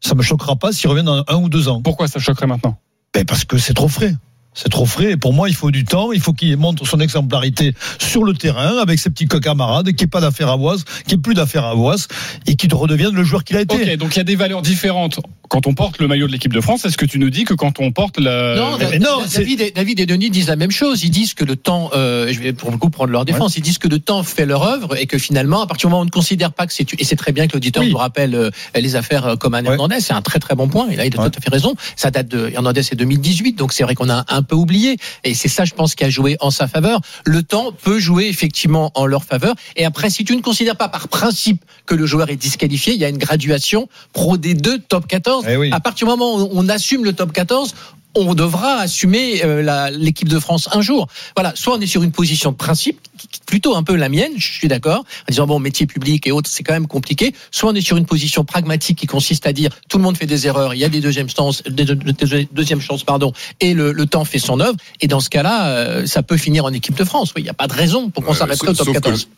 Ça 0.00 0.14
me 0.14 0.22
choquera 0.22 0.56
pas 0.56 0.72
s'il 0.72 0.88
revient 0.88 1.04
dans 1.04 1.24
un 1.26 1.36
ou 1.36 1.48
deux 1.48 1.68
ans. 1.68 1.82
Pourquoi 1.82 2.08
ça 2.08 2.18
choquerait 2.18 2.46
maintenant 2.46 2.78
Ben 3.12 3.24
parce 3.24 3.44
que 3.44 3.58
c'est 3.58 3.74
trop 3.74 3.88
frais. 3.88 4.14
C'est 4.54 4.70
trop 4.70 4.86
frais. 4.86 5.12
Et 5.12 5.16
pour 5.16 5.32
moi, 5.32 5.48
il 5.48 5.54
faut 5.54 5.70
du 5.70 5.84
temps. 5.84 6.10
Il 6.10 6.20
faut 6.20 6.32
qu'il 6.32 6.56
montre 6.56 6.84
son 6.84 6.98
exemplarité 6.98 7.74
sur 8.00 8.24
le 8.24 8.34
terrain 8.34 8.78
avec 8.78 8.98
ses 8.98 9.08
petits 9.10 9.28
camarades, 9.28 9.86
qu'il 9.86 9.96
n'y 9.96 10.02
ait 10.04 10.06
pas 10.08 10.20
d'affaire 10.20 10.48
à 10.48 10.56
Voise, 10.56 10.82
qu'il 11.04 11.14
n'y 11.16 11.20
ait 11.20 11.22
plus 11.22 11.34
d'affaire 11.34 11.64
à 11.64 11.74
Voise 11.74 12.08
et 12.46 12.56
qu'il 12.56 12.74
redevienne 12.74 13.14
le 13.14 13.22
joueur 13.22 13.44
qu'il 13.44 13.56
a 13.56 13.60
été. 13.60 13.76
Ok, 13.76 13.96
donc 13.98 14.16
il 14.16 14.18
y 14.18 14.20
a 14.20 14.24
des 14.24 14.34
valeurs 14.34 14.62
différentes 14.62 15.20
quand 15.48 15.66
on 15.66 15.74
porte 15.74 15.98
le 15.98 16.08
maillot 16.08 16.26
de 16.26 16.32
l'équipe 16.32 16.52
de 16.52 16.60
France. 16.60 16.84
Est-ce 16.84 16.96
que 16.96 17.06
tu 17.06 17.18
nous 17.18 17.30
dis 17.30 17.44
que 17.44 17.54
quand 17.54 17.80
on 17.80 17.92
porte 17.92 18.18
la. 18.18 18.56
Non, 18.56 18.76
David, 18.78 19.60
et, 19.60 19.70
David 19.70 20.00
et 20.00 20.06
Denis 20.06 20.30
disent 20.30 20.48
la 20.48 20.56
même 20.56 20.70
chose. 20.70 21.02
Ils 21.04 21.10
disent 21.10 21.34
que 21.34 21.44
le 21.44 21.56
temps, 21.56 21.90
euh, 21.94 22.32
je 22.32 22.38
vais 22.40 22.52
pour 22.52 22.70
le 22.70 22.76
coup 22.76 22.90
prendre 22.90 23.10
leur 23.10 23.24
défense, 23.24 23.56
ils 23.56 23.62
disent 23.62 23.78
que 23.78 23.88
le 23.88 23.98
temps 23.98 24.22
fait 24.22 24.46
leur 24.46 24.62
œuvre 24.62 24.96
et 24.98 25.06
que 25.06 25.18
finalement, 25.18 25.62
à 25.62 25.66
partir 25.66 25.88
du 25.88 25.90
moment 25.90 26.00
où 26.00 26.02
on 26.02 26.06
ne 26.06 26.10
considère 26.10 26.52
pas 26.52 26.66
que 26.66 26.72
c'est 26.72 26.86
et 26.98 27.04
c'est 27.04 27.16
très 27.16 27.32
bien 27.32 27.46
que 27.46 27.54
l'auditeur 27.54 27.82
Oui. 27.82 27.90
nous 27.90 27.96
rappelle 27.98 28.34
euh, 28.34 28.50
les 28.74 28.96
affaires 28.96 29.26
euh, 29.26 29.36
comme 29.36 29.54
un 29.54 29.62
Ouais. 29.64 29.70
Hernandez, 29.72 30.00
c'est 30.00 30.12
un 30.14 30.22
très 30.22 30.38
très 30.38 30.54
bon 30.54 30.68
point. 30.68 30.88
Et 30.88 30.96
là, 30.96 31.04
il 31.04 31.14
a 31.16 31.20
Ouais. 31.20 31.30
tout 31.30 31.38
à 31.38 31.42
fait 31.42 31.50
raison. 31.50 31.74
Ça 31.96 32.10
date 32.10 32.28
de 32.28 32.48
Hernandez, 32.54 32.82
c'est 32.82 32.94
2018, 32.96 33.54
donc 33.54 33.72
c'est 33.72 33.82
vrai 33.82 33.94
qu'on 33.94 34.08
a 34.08 34.24
un 34.28 34.42
peu 34.42 34.54
oublié. 34.54 34.96
Et 35.24 35.34
c'est 35.34 35.48
ça, 35.48 35.64
je 35.64 35.74
pense, 35.74 35.94
qui 35.94 36.04
a 36.04 36.10
joué 36.10 36.36
en 36.40 36.50
sa 36.50 36.68
faveur. 36.68 37.00
Le 37.24 37.42
temps 37.42 37.72
peut 37.72 37.98
jouer 37.98 38.26
effectivement 38.28 38.92
en 38.94 39.04
leur 39.06 39.24
faveur. 39.24 39.54
Et 39.76 39.84
après, 39.84 40.10
si 40.10 40.24
tu 40.24 40.36
ne 40.36 40.40
considères 40.40 40.76
pas 40.76 40.88
par 40.88 41.08
principe 41.08 41.64
que 41.86 41.94
le 41.94 42.06
joueur 42.06 42.30
est 42.30 42.36
disqualifié, 42.36 42.94
il 42.94 43.00
y 43.00 43.04
a 43.04 43.08
une 43.08 43.18
graduation 43.18 43.88
pro 44.12 44.36
D2, 44.38 44.78
top 44.88 45.06
14. 45.08 45.37
Eh 45.46 45.56
oui. 45.56 45.70
À 45.72 45.80
partir 45.80 46.06
du 46.06 46.10
moment 46.10 46.36
où 46.36 46.48
on 46.52 46.68
assume 46.68 47.04
le 47.04 47.12
top 47.12 47.32
14, 47.32 47.74
on 48.14 48.34
devra 48.34 48.76
assumer 48.78 49.42
euh, 49.44 49.90
l'équipe 49.90 50.28
de 50.28 50.38
France 50.40 50.68
un 50.72 50.80
jour. 50.80 51.06
Voilà, 51.36 51.52
soit 51.54 51.74
on 51.76 51.80
est 51.80 51.86
sur 51.86 52.02
une 52.02 52.10
position 52.10 52.50
de 52.52 52.56
principe, 52.56 52.98
plutôt 53.46 53.76
un 53.76 53.82
peu 53.82 53.94
la 53.96 54.08
mienne, 54.08 54.32
je 54.38 54.50
suis 54.50 54.66
d'accord, 54.66 55.00
en 55.00 55.30
disant 55.30 55.46
bon, 55.46 55.58
métier 55.60 55.86
public 55.86 56.26
et 56.26 56.32
autres, 56.32 56.48
c'est 56.50 56.62
quand 56.64 56.72
même 56.72 56.86
compliqué. 56.86 57.34
Soit 57.50 57.70
on 57.70 57.74
est 57.74 57.80
sur 57.82 57.96
une 57.98 58.06
position 58.06 58.44
pragmatique 58.44 58.98
qui 58.98 59.06
consiste 59.06 59.46
à 59.46 59.52
dire 59.52 59.70
tout 59.88 59.98
le 59.98 60.02
monde 60.04 60.16
fait 60.16 60.26
des 60.26 60.46
erreurs, 60.46 60.74
il 60.74 60.78
y 60.80 60.84
a 60.84 60.88
des 60.88 61.00
deuxièmes 61.02 61.28
chances, 61.28 61.62
des 61.64 61.84
deux- 61.84 61.94
des 61.96 62.48
deuxièmes 62.50 62.80
chances, 62.80 63.04
pardon, 63.04 63.32
et 63.60 63.74
le, 63.74 63.92
le 63.92 64.06
temps 64.06 64.24
fait 64.24 64.38
son 64.38 64.58
œuvre. 64.58 64.76
Et 65.00 65.06
dans 65.06 65.20
ce 65.20 65.28
cas-là, 65.28 65.68
euh, 65.68 66.06
ça 66.06 66.22
peut 66.22 66.38
finir 66.38 66.64
en 66.64 66.72
équipe 66.72 66.96
de 66.96 67.04
France. 67.04 67.32
Oui, 67.36 67.42
il 67.42 67.44
n'y 67.44 67.50
a 67.50 67.54
pas 67.54 67.68
de 67.68 67.74
raison 67.74 68.08
pour 68.10 68.24
qu'on 68.24 68.32
Ouais, 68.32 68.38
s'arrêterait 68.38 68.70
au 68.70 68.74
top 68.74 68.86
que- 68.88 68.92
14. 68.94 69.28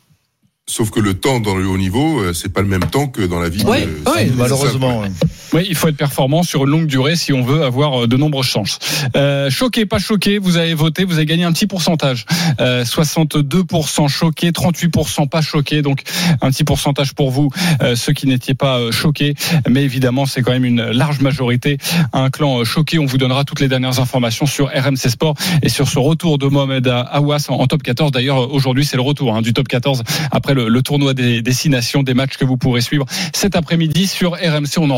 Sauf 0.68 0.90
que 0.90 1.00
le 1.00 1.14
temps 1.14 1.40
dans 1.40 1.56
le 1.56 1.66
haut 1.66 1.78
niveau, 1.78 2.20
euh, 2.20 2.32
c'est 2.32 2.50
pas 2.50 2.60
le 2.60 2.68
même 2.68 2.84
temps 2.84 3.08
que 3.08 3.22
dans 3.22 3.40
la 3.40 3.48
vie. 3.48 3.64
Ouais, 3.64 3.86
de- 3.86 4.08
ouais, 4.10 4.26
ça, 4.28 4.34
Malheureusement. 4.36 5.00
ouais. 5.00 5.08
Oui, 5.52 5.66
il 5.68 5.74
faut 5.74 5.88
être 5.88 5.96
performant 5.96 6.42
sur 6.42 6.64
une 6.64 6.70
longue 6.70 6.86
durée 6.86 7.16
si 7.16 7.32
on 7.32 7.42
veut 7.42 7.64
avoir 7.64 8.04
euh, 8.04 8.06
de 8.06 8.16
nombreuses 8.16 8.46
chances. 8.46 8.78
Euh, 9.16 9.50
choqué, 9.50 9.84
pas 9.84 9.98
choqué, 9.98 10.38
vous 10.38 10.56
avez 10.56 10.74
voté, 10.74 11.04
vous 11.04 11.14
avez 11.14 11.26
gagné 11.26 11.44
un 11.44 11.52
petit 11.52 11.66
pourcentage. 11.66 12.24
Euh, 12.60 12.84
62% 12.84 14.08
choqué, 14.08 14.50
38% 14.50 15.28
pas 15.28 15.40
choqué, 15.42 15.82
donc 15.82 16.02
un 16.40 16.50
petit 16.50 16.64
pourcentage 16.64 17.14
pour 17.14 17.30
vous, 17.30 17.50
euh, 17.82 17.96
ceux 17.96 18.12
qui 18.12 18.26
n'étiez 18.26 18.54
pas 18.54 18.78
euh, 18.78 18.92
choqués. 18.92 19.34
Mais 19.68 19.82
évidemment, 19.82 20.26
c'est 20.26 20.42
quand 20.42 20.52
même 20.52 20.64
une 20.64 20.82
large 20.90 21.20
majorité. 21.20 21.78
Un 22.12 22.30
clan 22.30 22.60
euh, 22.60 22.64
choqué, 22.64 22.98
on 22.98 23.06
vous 23.06 23.18
donnera 23.18 23.44
toutes 23.44 23.60
les 23.60 23.68
dernières 23.68 23.98
informations 23.98 24.46
sur 24.46 24.66
RMC 24.66 25.08
Sport 25.08 25.34
et 25.62 25.68
sur 25.68 25.88
ce 25.88 25.98
retour 25.98 26.38
de 26.38 26.46
Mohamed 26.46 26.86
Awas 26.86 27.46
en, 27.48 27.66
top 27.66 27.82
14. 27.82 28.12
D'ailleurs, 28.12 28.52
aujourd'hui, 28.52 28.84
c'est 28.84 28.96
le 28.96 29.02
retour 29.02 29.34
hein, 29.34 29.42
du 29.42 29.52
top 29.52 29.68
14 29.68 30.02
après 30.30 30.54
le, 30.54 30.68
le 30.68 30.82
tournoi 30.82 31.14
des, 31.14 31.42
des 31.42 31.52
six 31.52 31.70
nations, 31.70 32.02
des 32.02 32.14
matchs 32.14 32.36
que 32.36 32.44
vous 32.44 32.56
pourrez 32.56 32.80
suivre 32.80 33.06
cet 33.32 33.56
après-midi 33.56 34.06
sur 34.06 34.32
RMC. 34.32 34.78